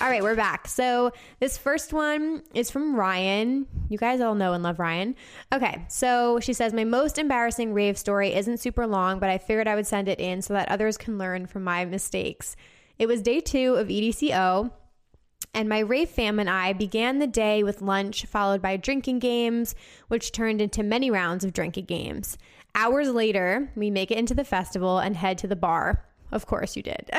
[0.02, 0.68] All right, we're back.
[0.68, 3.68] So this first one is from Ryan.
[3.88, 5.16] You guys all know and love Ryan.
[5.54, 9.68] Okay, so she says, My most embarrassing rave story isn't super long, but I figured
[9.68, 12.56] I would send it in so that others can learn from my mistakes.
[12.98, 14.72] It was day two of EDCO,
[15.54, 19.76] and my rave fam and I began the day with lunch, followed by drinking games,
[20.08, 22.40] which turned into many rounds of drinking games.
[22.74, 26.08] Hours later, we make it into the festival and head to the bar.
[26.32, 27.10] Of course you did.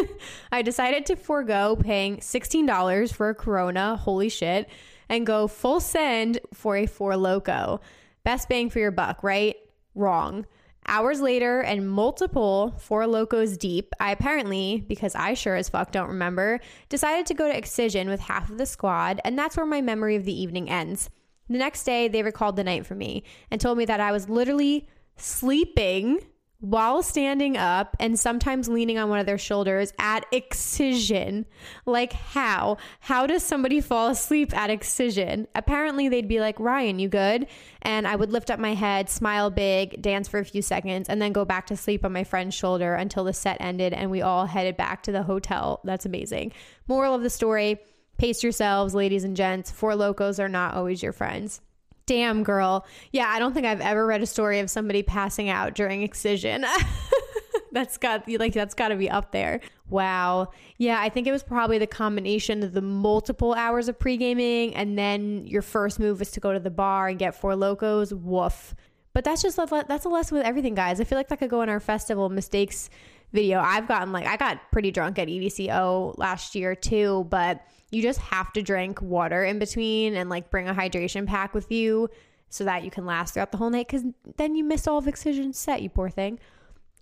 [0.52, 4.68] I decided to forego paying $16 for a Corona, holy shit,
[5.08, 7.80] and go full send for a Four Loco.
[8.24, 9.56] Best bang for your buck, right?
[9.94, 10.46] Wrong.
[10.86, 16.08] Hours later, and multiple Four Locos deep, I apparently, because I sure as fuck don't
[16.08, 19.80] remember, decided to go to Excision with half of the squad, and that's where my
[19.80, 21.08] memory of the evening ends.
[21.48, 24.28] The next day, they recalled the night for me and told me that I was
[24.28, 26.18] literally sleeping
[26.62, 31.44] while standing up and sometimes leaning on one of their shoulders at excision.
[31.86, 32.76] Like, how?
[33.00, 35.48] How does somebody fall asleep at excision?
[35.56, 37.48] Apparently, they'd be like, Ryan, you good?
[37.82, 41.20] And I would lift up my head, smile big, dance for a few seconds, and
[41.20, 44.22] then go back to sleep on my friend's shoulder until the set ended and we
[44.22, 45.80] all headed back to the hotel.
[45.82, 46.52] That's amazing.
[46.86, 47.80] Moral of the story
[48.18, 49.72] pace yourselves, ladies and gents.
[49.72, 51.60] Four locos are not always your friends.
[52.06, 52.86] Damn, girl.
[53.12, 56.64] Yeah, I don't think I've ever read a story of somebody passing out during excision.
[57.72, 59.60] that's got like that's got to be up there.
[59.88, 60.50] Wow.
[60.78, 64.98] Yeah, I think it was probably the combination of the multiple hours of pre-gaming and
[64.98, 68.12] then your first move is to go to the bar and get four locos.
[68.12, 68.74] Woof.
[69.14, 71.00] But that's just that's a lesson with everything, guys.
[71.00, 72.88] I feel like that could go in our festival mistakes
[73.32, 73.60] video.
[73.60, 78.18] I've gotten like I got pretty drunk at EDCO last year too, but you just
[78.18, 82.08] have to drink water in between and like bring a hydration pack with you
[82.48, 84.04] so that you can last throughout the whole night because
[84.36, 86.38] then you miss all of Excision's set, you poor thing.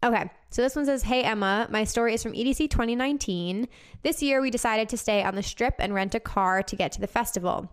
[0.03, 3.69] Okay, so this one says, Hey Emma, my story is from EDC 2019.
[4.03, 6.93] This year we decided to stay on the strip and rent a car to get
[6.93, 7.71] to the festival.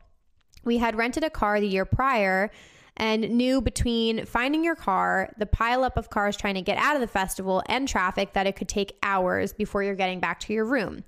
[0.63, 2.51] We had rented a car the year prior
[2.97, 7.01] and knew between finding your car, the pileup of cars trying to get out of
[7.01, 10.65] the festival, and traffic that it could take hours before you're getting back to your
[10.65, 11.03] room.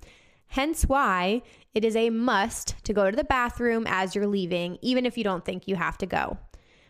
[0.50, 1.42] Hence why
[1.74, 5.22] it is a must to go to the bathroom as you're leaving, even if you
[5.22, 6.38] don't think you have to go.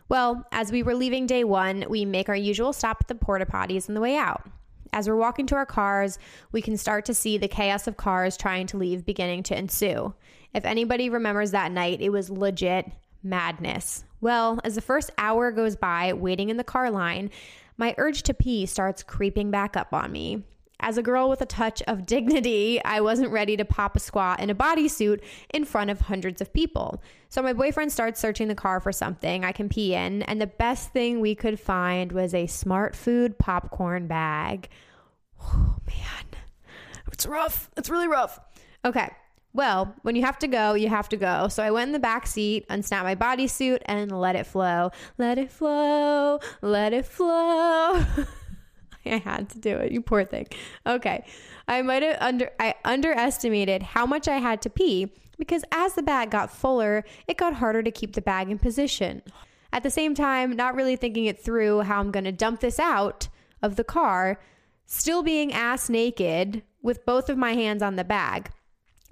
[0.08, 3.44] Well, as we were leaving day one, we make our usual stop at the porta
[3.44, 4.48] potties on the way out.
[4.94, 6.18] As we're walking to our cars,
[6.52, 10.14] we can start to see the chaos of cars trying to leave beginning to ensue.
[10.54, 12.90] If anybody remembers that night, it was legit
[13.22, 14.04] madness.
[14.22, 17.30] Well, as the first hour goes by waiting in the car line,
[17.76, 20.44] my urge to pee starts creeping back up on me.
[20.80, 24.40] As a girl with a touch of dignity, I wasn't ready to pop a squat
[24.40, 25.20] in a bodysuit
[25.52, 27.02] in front of hundreds of people.
[27.28, 30.46] So my boyfriend starts searching the car for something I can pee in, and the
[30.46, 34.68] best thing we could find was a smart food popcorn bag.
[35.42, 36.40] Oh man,
[37.12, 37.70] it's rough.
[37.76, 38.40] It's really rough.
[38.84, 39.10] Okay.
[39.52, 41.48] Well, when you have to go, you have to go.
[41.48, 44.92] So I went in the back seat, unsnapped my bodysuit, and let it flow.
[45.18, 46.38] Let it flow.
[46.62, 48.04] Let it flow.
[49.06, 49.92] I had to do it.
[49.92, 50.46] You poor thing.
[50.86, 51.24] Okay.
[51.68, 56.02] I might have under I underestimated how much I had to pee because as the
[56.02, 59.22] bag got fuller, it got harder to keep the bag in position.
[59.72, 62.78] At the same time, not really thinking it through how I'm going to dump this
[62.78, 63.28] out
[63.62, 64.40] of the car,
[64.86, 68.50] still being ass naked with both of my hands on the bag.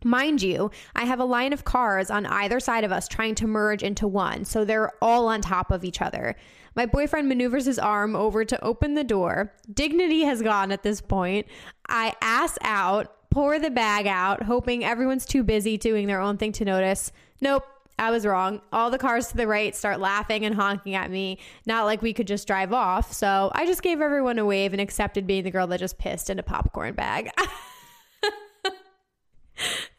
[0.05, 3.47] Mind you, I have a line of cars on either side of us trying to
[3.47, 6.37] merge into one, so they're all on top of each other.
[6.75, 9.53] My boyfriend maneuvers his arm over to open the door.
[9.73, 11.47] Dignity has gone at this point.
[11.89, 16.53] I ass out, pour the bag out, hoping everyone's too busy doing their own thing
[16.53, 17.13] to notice.
[17.41, 17.65] Nope,
[17.99, 18.61] I was wrong.
[18.73, 22.13] All the cars to the right start laughing and honking at me, not like we
[22.13, 23.13] could just drive off.
[23.13, 26.31] So I just gave everyone a wave and accepted being the girl that just pissed
[26.31, 27.31] in a popcorn bag.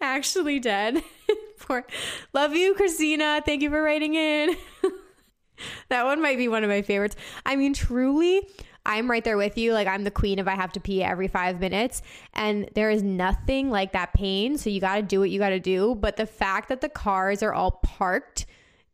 [0.01, 1.03] Actually dead.
[1.59, 1.85] Poor.
[2.33, 3.41] Love you, Christina.
[3.45, 4.55] Thank you for writing in.
[5.89, 7.15] that one might be one of my favorites.
[7.45, 8.47] I mean, truly,
[8.85, 9.73] I'm right there with you.
[9.73, 12.01] Like, I'm the queen if I have to pee every five minutes.
[12.33, 14.57] And there is nothing like that pain.
[14.57, 15.95] So you got to do what you got to do.
[15.95, 18.45] But the fact that the cars are all parked,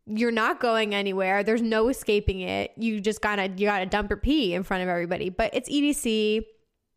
[0.05, 1.43] you're not going anywhere.
[1.43, 2.71] There's no escaping it.
[2.77, 5.29] You just gotta, you gotta dump your pee in front of everybody.
[5.29, 6.45] But it's EDC.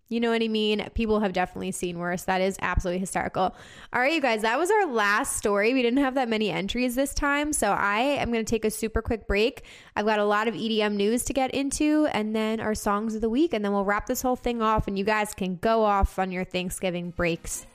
[0.08, 0.88] You know what I mean?
[0.94, 2.22] People have definitely seen worse.
[2.24, 3.54] That is absolutely hysterical.
[3.92, 5.74] All right, you guys, that was our last story.
[5.74, 7.52] We didn't have that many entries this time.
[7.52, 9.64] So I am going to take a super quick break.
[9.96, 13.20] I've got a lot of EDM news to get into and then our songs of
[13.20, 13.52] the week.
[13.52, 16.32] And then we'll wrap this whole thing off and you guys can go off on
[16.32, 17.66] your Thanksgiving breaks.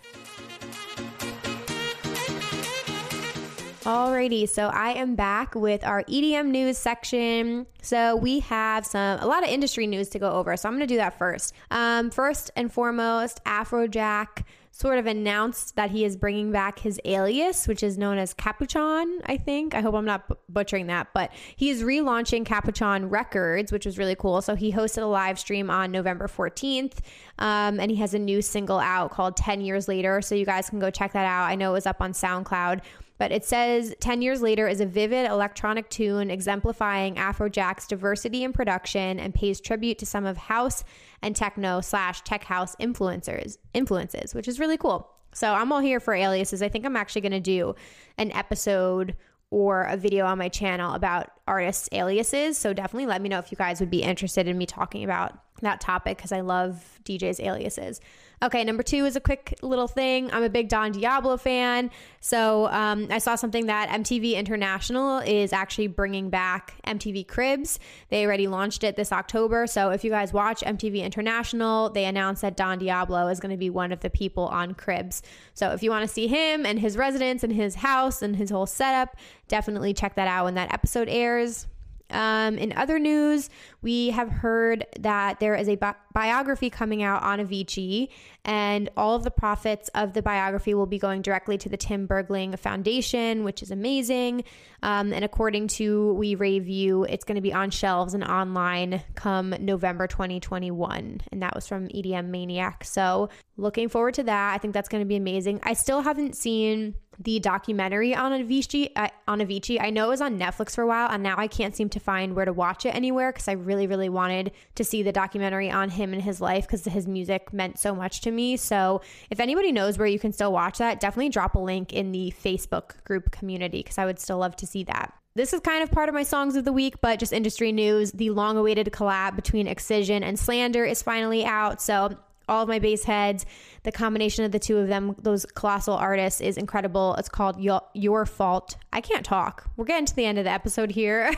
[3.83, 7.67] Alrighty, so I am back with our EDM news section.
[7.81, 10.55] So we have some a lot of industry news to go over.
[10.55, 11.53] So I'm going to do that first.
[11.69, 17.67] Um, first and foremost, Afrojack sort of announced that he is bringing back his alias,
[17.67, 19.75] which is known as Kapuchon, I think.
[19.75, 24.15] I hope I'm not butchering that, but he is relaunching Kapuchon Records, which was really
[24.15, 24.41] cool.
[24.41, 26.99] So he hosted a live stream on November 14th,
[27.37, 30.21] um, and he has a new single out called 10 Years Later.
[30.21, 31.43] So you guys can go check that out.
[31.43, 32.81] I know it was up on SoundCloud.
[33.17, 38.53] But it says 10 years later is a vivid electronic tune exemplifying Afrojack's diversity in
[38.53, 40.83] production and pays tribute to some of house
[41.21, 45.09] and techno slash tech house influencers influences, which is really cool.
[45.33, 46.61] So I'm all here for aliases.
[46.61, 47.75] I think I'm actually going to do
[48.17, 49.15] an episode
[49.49, 52.57] or a video on my channel about artists' aliases.
[52.57, 55.37] So definitely let me know if you guys would be interested in me talking about
[55.63, 58.01] that topic because I love DJ's aliases.
[58.43, 60.29] Okay, number two is a quick little thing.
[60.33, 61.91] I'm a big Don Diablo fan.
[62.19, 67.79] So um, I saw something that MTV International is actually bringing back MTV Cribs.
[68.09, 69.65] They already launched it this October.
[69.65, 73.57] So if you guys watch MTV International, they announced that Don Diablo is going to
[73.57, 75.21] be one of the people on Cribs.
[75.53, 78.49] So if you want to see him and his residence and his house and his
[78.49, 79.15] whole setup,
[79.47, 81.67] definitely check that out when that episode airs.
[82.09, 83.49] Um, in other news,
[83.81, 88.09] we have heard that there is a bi- biography coming out on Avicii,
[88.45, 92.05] and all of the profits of the biography will be going directly to the Tim
[92.05, 94.43] Bergling Foundation, which is amazing.
[94.83, 99.55] Um, and according to We Review, it's going to be on shelves and online come
[99.59, 101.21] November 2021.
[101.31, 102.83] And that was from EDM Maniac.
[102.83, 104.53] So looking forward to that.
[104.53, 105.61] I think that's going to be amazing.
[105.63, 108.91] I still haven't seen the documentary on Avicii.
[108.95, 111.47] Uh, on Avicii, I know it was on Netflix for a while, and now I
[111.47, 114.83] can't seem to find where to watch it anywhere because I really, really wanted to
[114.83, 118.31] see the documentary on him and his life because his music meant so much to
[118.31, 118.57] me.
[118.57, 122.11] So, if anybody knows where you can still watch that, definitely drop a link in
[122.11, 125.13] the Facebook group community because I would still love to see that.
[125.35, 128.11] This is kind of part of my songs of the week, but just industry news.
[128.11, 131.81] The long awaited collab between Excision and Slander is finally out.
[131.81, 132.15] So
[132.47, 133.45] all of my bass heads.
[133.83, 137.15] The combination of the two of them, those colossal artists, is incredible.
[137.15, 138.77] It's called Your, Your Fault.
[138.91, 139.69] I can't talk.
[139.77, 141.33] We're getting to the end of the episode here.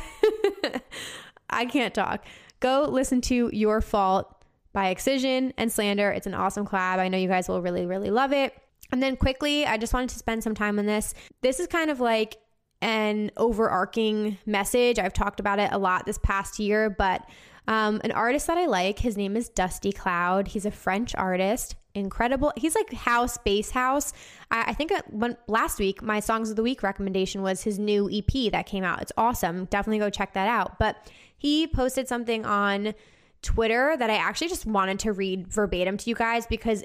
[1.50, 2.26] I can't talk.
[2.60, 4.44] Go listen to Your Fault
[4.74, 6.12] by Excision and Slander.
[6.12, 7.00] It's an awesome collab.
[7.00, 8.54] I know you guys will really, really love it.
[8.92, 11.14] And then quickly, I just wanted to spend some time on this.
[11.42, 12.38] This is kind of like
[12.82, 15.00] an overarching message.
[15.00, 17.28] I've talked about it a lot this past year, but
[17.68, 20.50] um, an artist that I like, his name is Dusty Cloud.
[20.50, 22.54] He's a French artist, incredible.
[22.56, 24.14] He's like house, bass house.
[24.52, 28.10] I, I think when, last week, my Songs of the Week recommendation was his new
[28.12, 29.02] EP that came out.
[29.02, 29.66] It's awesome.
[29.66, 30.78] Definitely go check that out.
[30.78, 32.94] But he posted something on
[33.42, 36.84] Twitter that I actually just wanted to read verbatim to you guys because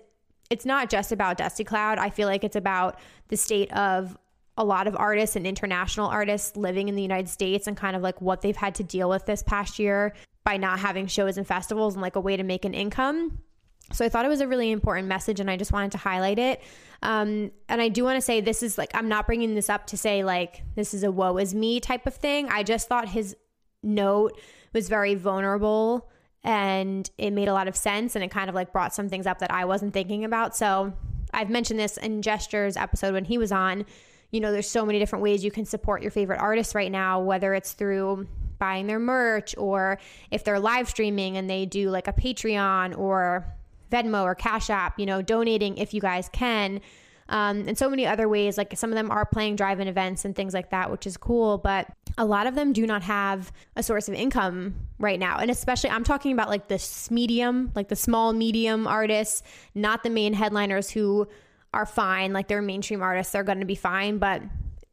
[0.51, 1.99] it's not just about Dusty Cloud.
[1.99, 4.17] I feel like it's about the state of
[4.57, 8.03] a lot of artists and international artists living in the United States and kind of
[8.03, 10.13] like what they've had to deal with this past year
[10.45, 13.41] by not having shows and festivals and like a way to make an income.
[13.93, 16.39] So I thought it was a really important message and I just wanted to highlight
[16.39, 16.63] it.
[17.03, 19.87] Um, and I do want to say this is like, I'm not bringing this up
[19.89, 22.49] to say like this is a woe is me type of thing.
[22.49, 23.37] I just thought his
[23.83, 24.39] note
[24.73, 26.09] was very vulnerable
[26.45, 29.27] and it made a lot of sense and it kind of like brought some things
[29.27, 30.57] up that I wasn't thinking about.
[30.57, 30.93] So
[31.33, 33.85] I've mentioned this in Gestures episode when he was on.
[34.31, 37.21] You know, there's so many different ways you can support your favorite artists right now,
[37.21, 38.29] whether it's through
[38.61, 39.99] buying their merch or
[40.31, 43.45] if they're live streaming and they do like a Patreon or
[43.91, 46.81] Venmo or Cash App, you know, donating if you guys can.
[47.29, 48.59] Um, and so many other ways.
[48.59, 51.17] Like some of them are playing drive in events and things like that, which is
[51.17, 51.59] cool.
[51.59, 51.89] But
[52.19, 55.39] a lot of them do not have a source of income right now.
[55.39, 59.43] And especially, I'm talking about like this medium, like the small, medium artists,
[59.75, 61.29] not the main headliners who
[61.73, 62.33] are fine.
[62.33, 64.19] Like they're mainstream artists, they're going to be fine.
[64.19, 64.43] But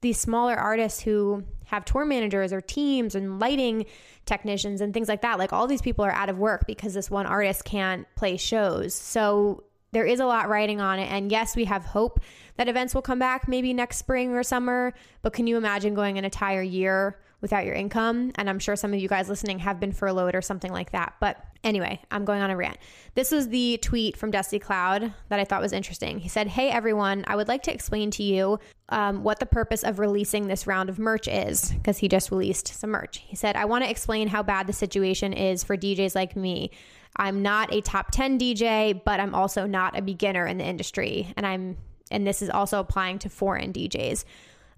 [0.01, 3.85] these smaller artists who have tour managers or teams and lighting
[4.25, 5.37] technicians and things like that.
[5.37, 8.93] Like all these people are out of work because this one artist can't play shows.
[8.93, 11.11] So there is a lot riding on it.
[11.11, 12.19] And yes, we have hope
[12.57, 14.93] that events will come back maybe next spring or summer.
[15.21, 18.31] But can you imagine going an entire year without your income?
[18.35, 21.13] And I'm sure some of you guys listening have been furloughed or something like that.
[21.19, 22.77] But anyway, I'm going on a rant.
[23.15, 26.19] This was the tweet from Dusty Cloud that I thought was interesting.
[26.19, 28.59] He said, Hey everyone, I would like to explain to you
[28.89, 32.67] um, what the purpose of releasing this round of merch is, because he just released
[32.67, 33.23] some merch.
[33.25, 36.71] He said, I want to explain how bad the situation is for DJs like me.
[37.17, 41.33] I'm not a top 10 DJ, but I'm also not a beginner in the industry.
[41.35, 41.77] And I'm,
[42.11, 44.23] and this is also applying to foreign DJs.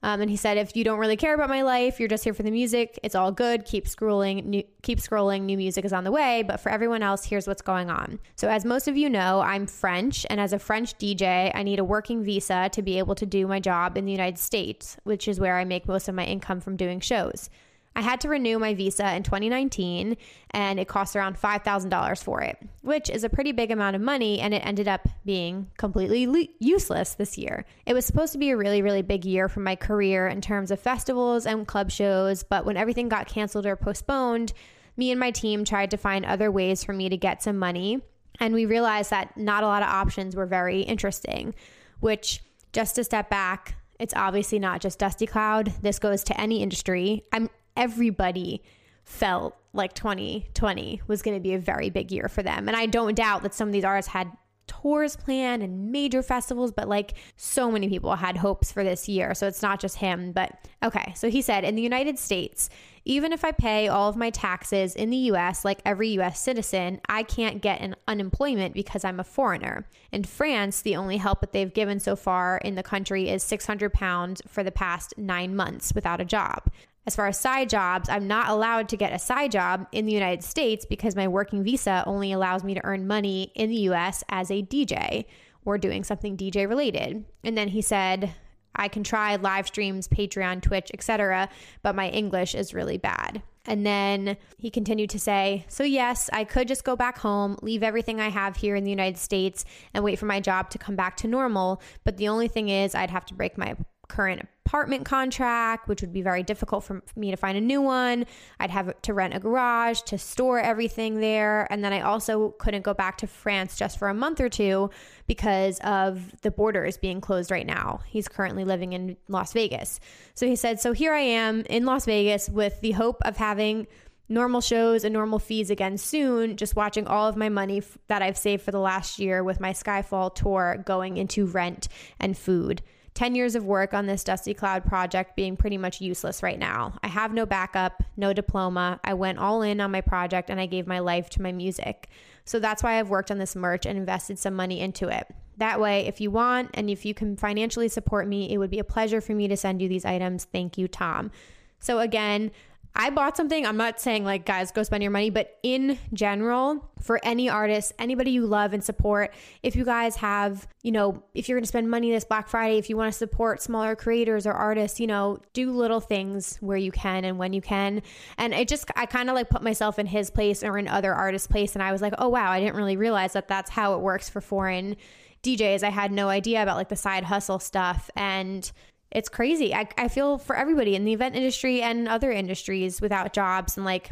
[0.03, 2.33] Um, and he said, if you don't really care about my life, you're just here
[2.33, 2.99] for the music.
[3.03, 3.65] It's all good.
[3.65, 4.45] Keep scrolling.
[4.45, 5.41] New, keep scrolling.
[5.41, 6.43] New music is on the way.
[6.43, 8.19] But for everyone else, here's what's going on.
[8.35, 11.79] So, as most of you know, I'm French, and as a French DJ, I need
[11.79, 15.27] a working visa to be able to do my job in the United States, which
[15.27, 17.49] is where I make most of my income from doing shows.
[17.95, 20.15] I had to renew my visa in 2019
[20.51, 24.39] and it cost around $5,000 for it, which is a pretty big amount of money
[24.39, 27.65] and it ended up being completely le- useless this year.
[27.85, 30.71] It was supposed to be a really, really big year for my career in terms
[30.71, 34.53] of festivals and club shows, but when everything got canceled or postponed,
[34.95, 38.01] me and my team tried to find other ways for me to get some money.
[38.39, 41.55] And we realized that not a lot of options were very interesting,
[41.99, 45.73] which, just to step back, it's obviously not just Dusty Cloud.
[45.81, 47.25] This goes to any industry.
[47.33, 47.49] I'm
[47.79, 48.61] everybody
[49.05, 52.67] felt like 2020 was going to be a very big year for them.
[52.67, 54.31] And I don't doubt that some of these artists had
[54.67, 59.33] tours planned and major festivals, but like so many people had hopes for this year.
[59.33, 60.31] So it's not just him.
[60.31, 60.51] But
[60.83, 62.69] okay, so he said in the United States,
[63.03, 67.01] even if I pay all of my taxes in the US like every US citizen,
[67.09, 69.87] I can't get an unemployment because I'm a foreigner.
[70.11, 73.91] In France, the only help that they've given so far in the country is 600
[73.91, 76.69] pounds for the past nine months without a job.
[77.05, 80.11] As far as side jobs, I'm not allowed to get a side job in the
[80.11, 84.23] United States because my working visa only allows me to earn money in the US
[84.29, 85.25] as a DJ
[85.65, 87.25] or doing something DJ related.
[87.43, 88.33] And then he said,
[88.75, 91.49] I can try live streams, Patreon, Twitch, etc.,
[91.81, 93.41] but my English is really bad.
[93.65, 97.83] And then he continued to say, So, yes, I could just go back home, leave
[97.83, 100.95] everything I have here in the United States, and wait for my job to come
[100.95, 101.81] back to normal.
[102.03, 103.75] But the only thing is, I'd have to break my
[104.07, 108.23] current apartment contract, which would be very difficult for me to find a new one.
[108.59, 111.65] I'd have to rent a garage to store everything there.
[111.71, 114.91] And then I also couldn't go back to France just for a month or two
[115.25, 118.01] because of the borders being closed right now.
[118.05, 119.99] He's currently living in Las Vegas.
[120.35, 123.87] So he said, So here I am in Las Vegas with the hope of having
[124.31, 128.21] normal shows and normal fees again soon, just watching all of my money f- that
[128.21, 131.87] I've saved for the last year with my Skyfall tour going into rent
[132.19, 132.83] and food.
[133.13, 136.93] 10 years of work on this Dusty Cloud project being pretty much useless right now.
[137.03, 138.99] I have no backup, no diploma.
[139.03, 142.09] I went all in on my project and I gave my life to my music.
[142.45, 145.27] So that's why I've worked on this merch and invested some money into it.
[145.57, 148.79] That way, if you want and if you can financially support me, it would be
[148.79, 150.45] a pleasure for me to send you these items.
[150.45, 151.31] Thank you, Tom.
[151.79, 152.51] So, again,
[152.99, 153.65] I bought something.
[153.65, 157.93] I'm not saying like, guys, go spend your money, but in general, for any artist,
[157.97, 159.33] anybody you love and support,
[159.63, 162.77] if you guys have, you know, if you're going to spend money this Black Friday,
[162.77, 166.75] if you want to support smaller creators or artists, you know, do little things where
[166.75, 168.01] you can and when you can.
[168.37, 171.13] And I just, I kind of like put myself in his place or in other
[171.13, 171.75] artists' place.
[171.75, 174.29] And I was like, oh, wow, I didn't really realize that that's how it works
[174.29, 174.97] for foreign
[175.41, 175.83] DJs.
[175.83, 178.09] I had no idea about like the side hustle stuff.
[178.17, 178.69] And,
[179.11, 179.73] it's crazy.
[179.73, 183.85] I, I feel for everybody in the event industry and other industries without jobs and
[183.85, 184.09] like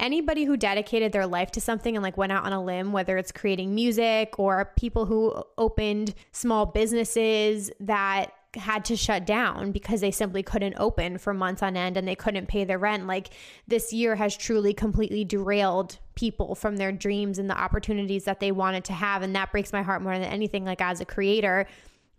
[0.00, 3.16] anybody who dedicated their life to something and like went out on a limb, whether
[3.16, 10.00] it's creating music or people who opened small businesses that had to shut down because
[10.02, 13.06] they simply couldn't open for months on end and they couldn't pay their rent.
[13.06, 13.30] Like
[13.66, 18.52] this year has truly completely derailed people from their dreams and the opportunities that they
[18.52, 19.22] wanted to have.
[19.22, 21.66] And that breaks my heart more than anything, like as a creator,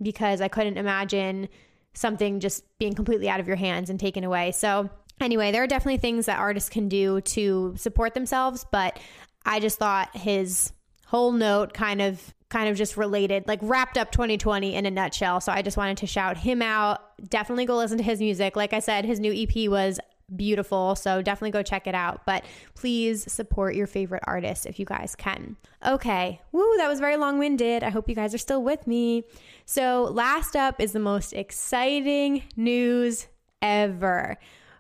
[0.02, 1.50] because I couldn't imagine
[1.94, 4.52] something just being completely out of your hands and taken away.
[4.52, 4.90] So,
[5.22, 9.00] anyway, there are definitely things that artists can do to support themselves, but
[9.46, 10.72] I just thought his
[11.08, 15.42] whole note kind of kind of just related like wrapped up 2020 in a nutshell.
[15.42, 17.02] So i just wanted to shout him out.
[17.30, 18.56] Definitely go listen to his music.
[18.56, 20.00] Like i said his new ep was
[20.36, 20.96] beautiful.
[20.96, 22.26] So definitely go check it out.
[22.26, 25.58] But please support your favorite artists if you guys can.
[25.86, 26.42] Okay.
[26.52, 27.84] Woo, that was very long winded.
[27.84, 29.24] I hope you guys are still with me.
[29.66, 33.28] So, last up is the most exciting news
[33.62, 34.38] ever.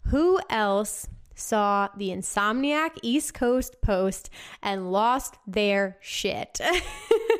[0.07, 4.29] Who else saw the Insomniac East Coast post
[4.61, 6.59] and lost their shit?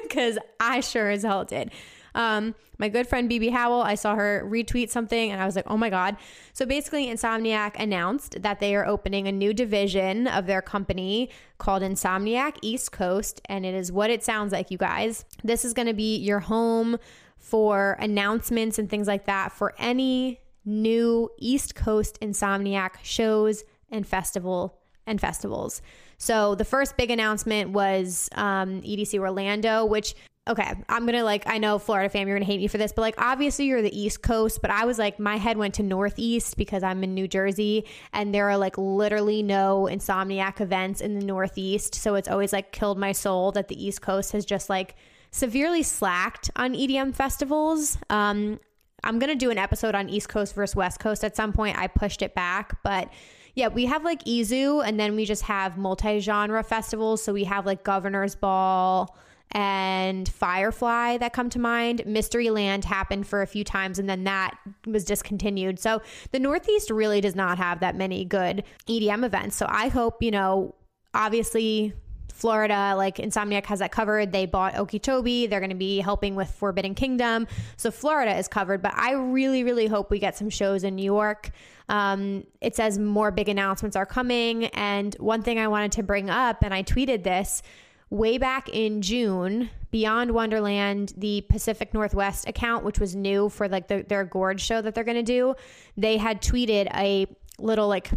[0.03, 1.71] Because I sure as hell did.
[2.15, 5.65] Um, my good friend BB Howell, I saw her retweet something and I was like,
[5.67, 6.17] oh my God.
[6.53, 11.81] So basically, Insomniac announced that they are opening a new division of their company called
[11.81, 13.41] Insomniac East Coast.
[13.45, 15.25] And it is what it sounds like, you guys.
[15.43, 16.97] This is going to be your home
[17.37, 24.79] for announcements and things like that for any new East Coast Insomniac shows and festival
[25.05, 25.81] and festivals.
[26.17, 30.15] So the first big announcement was um, EDC Orlando, which
[30.47, 33.01] okay, I'm gonna like, I know Florida fam, you're gonna hate me for this, but
[33.01, 36.57] like, obviously you're the East Coast, but I was like, my head went to Northeast
[36.57, 41.25] because I'm in New Jersey and there are like literally no insomniac events in the
[41.25, 41.95] Northeast.
[41.95, 44.95] So it's always like killed my soul that the East Coast has just like
[45.31, 47.97] severely slacked on EDM festivals.
[48.09, 48.59] Um,
[49.05, 51.77] I'm gonna do an episode on East Coast versus West Coast at some point.
[51.77, 53.09] I pushed it back, but
[53.55, 57.23] yeah, we have like EZoo and then we just have multi genre festivals.
[57.23, 59.15] So we have like Governor's Ball
[59.53, 62.05] and Firefly that come to mind.
[62.05, 65.79] Mystery Land happened for a few times and then that was discontinued.
[65.79, 66.01] So
[66.31, 69.55] the Northeast really does not have that many good EDM events.
[69.55, 70.75] So I hope, you know,
[71.13, 71.93] obviously
[72.33, 74.31] Florida, like Insomniac has that covered.
[74.31, 75.47] They bought Okeechobee.
[75.47, 77.47] They're going to be helping with Forbidden Kingdom.
[77.77, 81.05] So Florida is covered, but I really, really hope we get some shows in New
[81.05, 81.51] York.
[81.89, 84.65] Um, it says more big announcements are coming.
[84.65, 87.61] And one thing I wanted to bring up, and I tweeted this
[88.09, 93.87] way back in June, Beyond Wonderland, the Pacific Northwest account, which was new for like
[93.87, 95.55] the, their gorge show that they're going to do,
[95.97, 97.27] they had tweeted a
[97.59, 98.09] little like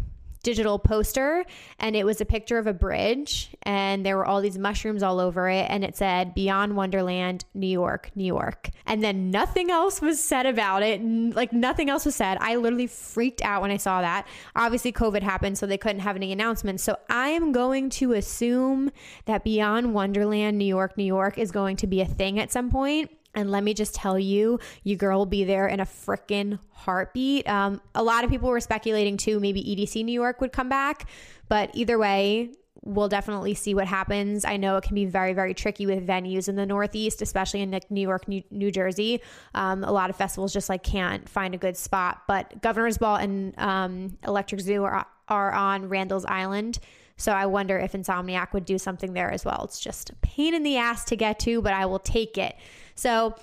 [0.47, 1.45] digital poster
[1.81, 5.19] and it was a picture of a bridge and there were all these mushrooms all
[5.19, 8.71] over it and it said beyond wonderland new york new york.
[8.87, 11.03] And then nothing else was said about it.
[11.03, 12.39] Like nothing else was said.
[12.41, 14.25] I literally freaked out when i saw that.
[14.55, 16.85] Obviously covid happened so they couldn't have any announcements.
[16.85, 18.93] So i am going to assume
[19.25, 22.71] that beyond wonderland new york new york is going to be a thing at some
[22.71, 26.59] point and let me just tell you, your girl will be there in a freaking
[26.73, 27.49] heartbeat.
[27.49, 31.09] Um, a lot of people were speculating too, maybe EDC New York would come back.
[31.49, 32.51] But either way,
[32.83, 34.45] we'll definitely see what happens.
[34.45, 37.79] I know it can be very, very tricky with venues in the Northeast, especially in
[37.91, 39.21] New York, New, New Jersey.
[39.55, 42.23] Um, a lot of festivals just like can't find a good spot.
[42.27, 46.79] But Governor's Ball and um, Electric Zoo are, are on Randall's Island.
[47.17, 49.63] So I wonder if Insomniac would do something there as well.
[49.65, 52.57] It's just a pain in the ass to get to, but I will take it.
[52.97, 53.37] So,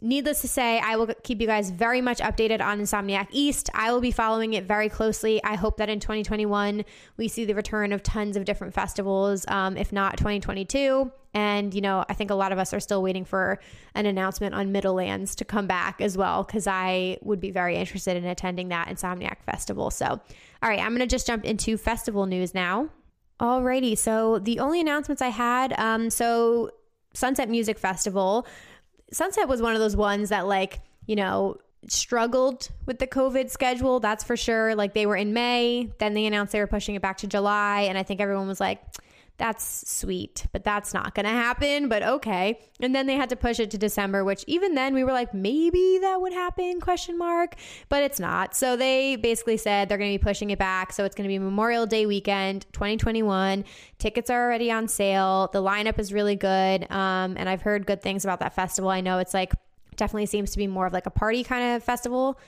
[0.00, 3.70] needless to say, I will keep you guys very much updated on Insomniac East.
[3.74, 5.42] I will be following it very closely.
[5.44, 6.84] I hope that in 2021
[7.16, 11.10] we see the return of tons of different festivals, um, if not 2022.
[11.34, 13.58] And, you know, I think a lot of us are still waiting for
[13.94, 18.16] an announcement on Middlelands to come back as well, because I would be very interested
[18.16, 19.90] in attending that Insomniac Festival.
[19.90, 22.90] So, all right, I'm going to just jump into festival news now.
[23.40, 26.70] Alrighty, so the only announcements I had, um, so
[27.14, 28.46] Sunset Music Festival
[29.12, 31.58] Sunset was one of those ones that like, you know,
[31.88, 34.74] struggled with the COVID schedule, that's for sure.
[34.74, 37.82] Like they were in May, then they announced they were pushing it back to July,
[37.82, 38.80] and I think everyone was like,
[39.38, 42.60] that's sweet, but that's not going to happen, but okay.
[42.80, 45.34] And then they had to push it to December, which even then we were like
[45.34, 47.56] maybe that would happen question mark,
[47.88, 48.54] but it's not.
[48.54, 51.28] So they basically said they're going to be pushing it back, so it's going to
[51.28, 53.64] be Memorial Day weekend 2021.
[53.98, 55.48] Tickets are already on sale.
[55.52, 56.90] The lineup is really good.
[56.90, 58.90] Um, and I've heard good things about that festival.
[58.90, 59.54] I know it's like
[59.96, 62.38] definitely seems to be more of like a party kind of festival.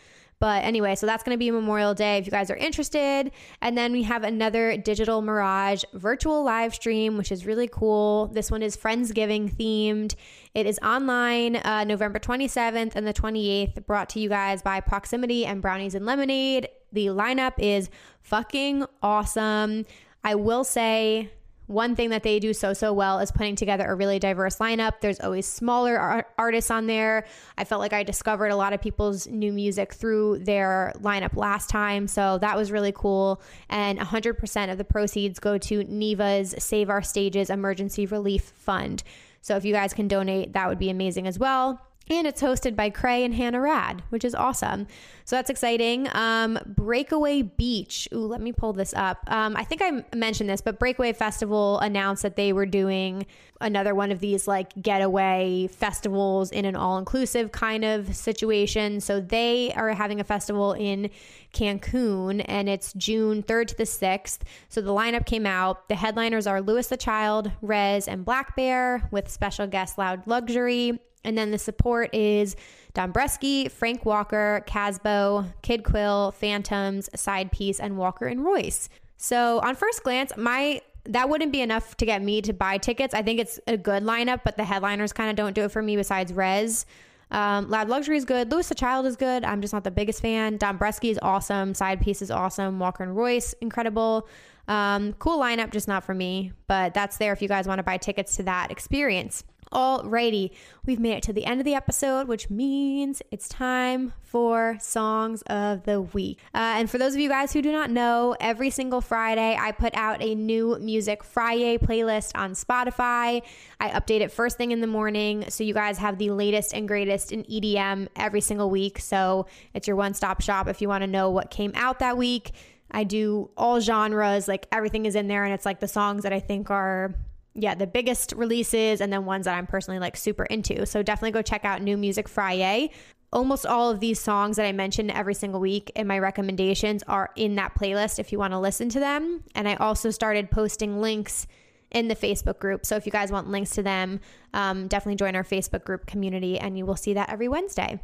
[0.44, 3.32] But anyway, so that's going to be Memorial Day if you guys are interested.
[3.62, 8.26] And then we have another Digital Mirage virtual live stream, which is really cool.
[8.26, 10.14] This one is Friendsgiving themed.
[10.52, 15.46] It is online uh, November 27th and the 28th, brought to you guys by Proximity
[15.46, 16.68] and Brownies and Lemonade.
[16.92, 17.88] The lineup is
[18.20, 19.86] fucking awesome.
[20.24, 21.30] I will say,
[21.66, 25.00] one thing that they do so so well is putting together a really diverse lineup.
[25.00, 27.26] There's always smaller art- artists on there.
[27.56, 31.70] I felt like i discovered a lot of people's new music through their lineup last
[31.70, 32.06] time.
[32.06, 33.40] So that was really cool.
[33.68, 39.02] And 100% of the proceeds go to NIVA's save our stages emergency relief fund.
[39.40, 41.80] So if you guys can donate that would be amazing as well.
[42.10, 44.86] And it's hosted by Cray and Hannah Rad, which is awesome.
[45.26, 46.08] So that's exciting.
[46.12, 48.08] Um, Breakaway Beach.
[48.12, 49.18] Ooh, let me pull this up.
[49.26, 53.24] Um, I think I mentioned this, but Breakaway Festival announced that they were doing
[53.60, 59.00] another one of these like getaway festivals in an all inclusive kind of situation.
[59.00, 61.08] So they are having a festival in
[61.54, 64.40] Cancun and it's June 3rd to the 6th.
[64.68, 65.88] So the lineup came out.
[65.88, 71.00] The headliners are Louis the Child, Rezz, and blackbear with special guest Loud Luxury.
[71.24, 72.54] And then the support is
[72.94, 78.88] Dombresky, Frank Walker, Kasbo, Kid Quill, Phantoms, Side Piece, and Walker and Royce.
[79.16, 83.12] So on first glance, my that wouldn't be enough to get me to buy tickets.
[83.12, 85.82] I think it's a good lineup, but the headliners kind of don't do it for
[85.82, 85.96] me.
[85.96, 86.86] Besides Rezz,
[87.30, 88.50] um, Loud Luxury is good.
[88.50, 89.44] Louis the Child is good.
[89.44, 90.58] I'm just not the biggest fan.
[90.58, 91.74] Dombresky is awesome.
[91.74, 92.78] Side Piece is awesome.
[92.78, 94.28] Walker and Royce, incredible.
[94.66, 96.52] Um, cool lineup, just not for me.
[96.68, 99.44] But that's there if you guys want to buy tickets to that experience.
[99.74, 100.52] Alrighty,
[100.86, 105.42] we've made it to the end of the episode, which means it's time for songs
[105.42, 106.38] of the week.
[106.54, 109.72] Uh, and for those of you guys who do not know, every single Friday I
[109.72, 113.42] put out a new Music Friday playlist on Spotify.
[113.80, 116.86] I update it first thing in the morning, so you guys have the latest and
[116.86, 119.00] greatest in EDM every single week.
[119.00, 122.16] So it's your one stop shop if you want to know what came out that
[122.16, 122.52] week.
[122.92, 126.32] I do all genres, like everything is in there, and it's like the songs that
[126.32, 127.12] I think are
[127.54, 130.84] yeah, the biggest releases and then ones that I'm personally like super into.
[130.86, 132.90] So definitely go check out New Music Friday.
[133.32, 137.30] Almost all of these songs that I mention every single week in my recommendations are
[137.36, 139.44] in that playlist if you want to listen to them.
[139.54, 141.46] And I also started posting links
[141.90, 142.84] in the Facebook group.
[142.84, 144.20] So if you guys want links to them,
[144.52, 148.00] um, definitely join our Facebook group community and you will see that every Wednesday.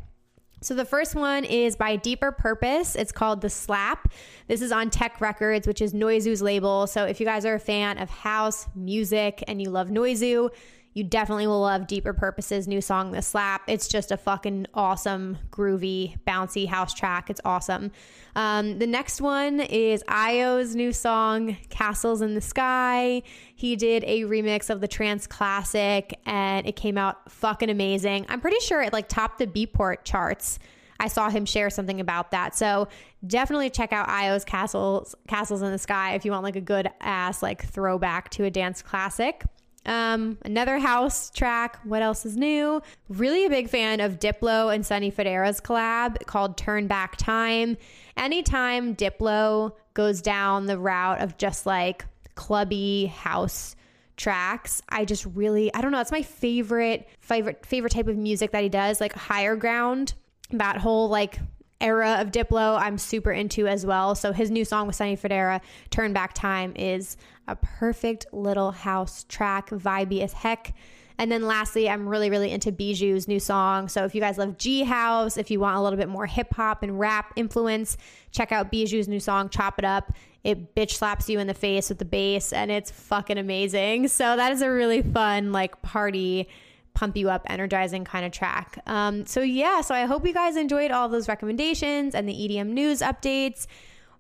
[0.63, 2.95] So the first one is by Deeper Purpose.
[2.95, 4.13] It's called The Slap.
[4.47, 6.87] This is on Tech Records, which is Noizu's label.
[6.87, 10.51] So if you guys are a fan of house music and you love Noizu,
[10.93, 13.63] you definitely will love Deeper Purpose's new song, The Slap.
[13.69, 17.31] It's just a fucking awesome, groovy, bouncy house track.
[17.31, 17.93] It's awesome.
[18.35, 23.23] Um, the next one is Io's new song, Castles in the Sky.
[23.55, 28.27] He did a remix of the trance classic and it came out fucking amazing.
[28.29, 30.59] I'm pretty sure it like topped the Beatport charts.
[30.99, 32.55] I saw him share something about that.
[32.57, 32.89] So
[33.27, 36.91] definitely check out Io's Castles Castles in the Sky if you want like a good
[37.01, 39.45] ass like throwback to a dance classic.
[39.87, 41.79] Um, another house track.
[41.85, 42.83] What else is new?
[43.09, 47.77] Really a big fan of Diplo and Sonny Fodera's collab called Turn Back Time.
[48.17, 52.05] Anytime Diplo goes down the route of just like
[52.35, 53.75] clubby house
[54.17, 58.53] tracks, I just really I don't know, it's my favorite favorite favorite type of music
[58.53, 60.13] that he does, like higher ground.
[60.51, 61.39] That whole like
[61.81, 64.15] era of Diplo, I'm super into as well.
[64.15, 65.61] So his new song with Sonny Fodera,
[65.91, 67.17] Turn Back Time, is
[67.51, 70.75] a perfect little house track, vibey as heck.
[71.19, 73.89] And then lastly, I'm really, really into Bijou's new song.
[73.89, 76.55] So if you guys love G House, if you want a little bit more hip
[76.55, 77.99] hop and rap influence,
[78.31, 80.15] check out Bijou's new song, Chop It Up.
[80.45, 84.09] It bitch slaps you in the face with the bass and it's fucking amazing.
[84.09, 86.49] So that is a really fun, like, party
[86.95, 88.83] pump you up, energizing kind of track.
[88.87, 92.69] Um, so, yeah, so I hope you guys enjoyed all those recommendations and the EDM
[92.69, 93.67] news updates.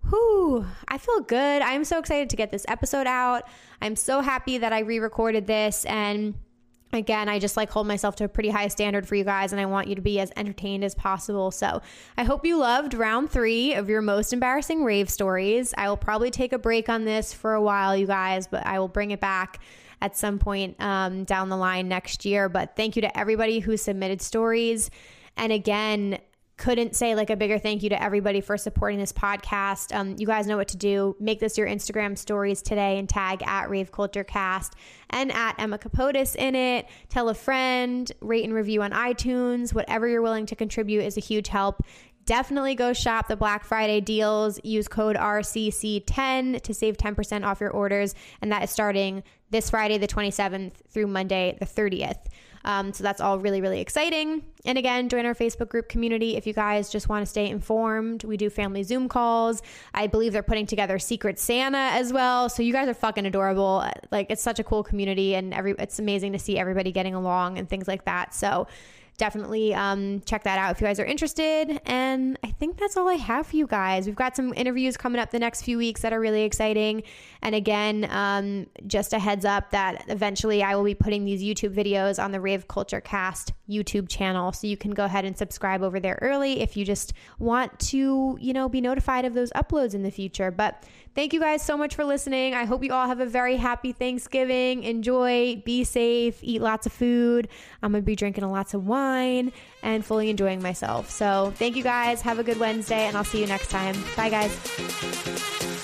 [0.09, 1.63] Whew, I feel good.
[1.63, 3.45] I'm so excited to get this episode out.
[3.81, 5.85] I'm so happy that I re recorded this.
[5.85, 6.35] And
[6.93, 9.61] again, I just like hold myself to a pretty high standard for you guys, and
[9.61, 11.51] I want you to be as entertained as possible.
[11.51, 11.83] So
[12.17, 15.75] I hope you loved round three of your most embarrassing rave stories.
[15.77, 18.79] I will probably take a break on this for a while, you guys, but I
[18.79, 19.61] will bring it back
[20.03, 22.49] at some point um, down the line next year.
[22.49, 24.91] But thank you to everybody who submitted stories.
[25.37, 26.19] And again,
[26.61, 29.97] couldn't say like a bigger thank you to everybody for supporting this podcast.
[29.97, 31.17] Um, you guys know what to do.
[31.19, 34.75] Make this your Instagram stories today and tag at Rave Culture Cast
[35.09, 36.87] and at Emma Kapotes in it.
[37.09, 39.73] Tell a friend, rate and review on iTunes.
[39.73, 41.83] Whatever you're willing to contribute is a huge help.
[42.27, 44.61] Definitely go shop the Black Friday deals.
[44.63, 48.15] Use code RCC10 to save 10% off your orders.
[48.43, 52.19] And that is starting this Friday, the 27th, through Monday, the 30th.
[52.65, 54.43] Um, so that's all really, really exciting.
[54.65, 58.25] And again, join our Facebook group community if you guys just want to stay informed.
[58.25, 59.63] We do family Zoom calls.
[59.95, 62.49] I believe they're putting together Secret Santa as well.
[62.49, 63.85] So you guys are fucking adorable.
[64.11, 67.59] Like it's such a cool community, and every it's amazing to see everybody getting along
[67.59, 68.35] and things like that.
[68.35, 68.67] So
[69.21, 71.79] definitely um, check that out if you guys are interested.
[71.85, 74.07] And I think that's all I have for you guys.
[74.07, 77.03] We've got some interviews coming up the next few weeks that are really exciting.
[77.43, 81.75] And again, um, just a heads up that eventually I will be putting these YouTube
[81.75, 84.53] videos on the Rave Culture Cast YouTube channel.
[84.53, 88.39] So you can go ahead and subscribe over there early if you just want to,
[88.41, 90.51] you know, be notified of those uploads in the future.
[90.51, 90.83] But
[91.15, 92.55] Thank you guys so much for listening.
[92.55, 94.85] I hope you all have a very happy Thanksgiving.
[94.85, 97.49] Enjoy, be safe, eat lots of food.
[97.83, 99.53] I'm going to be drinking lots of wine
[99.83, 101.11] and fully enjoying myself.
[101.11, 102.23] So, thank you guys.
[102.23, 103.97] Have a good Wednesday, and I'll see you next time.
[104.17, 105.80] Bye, guys.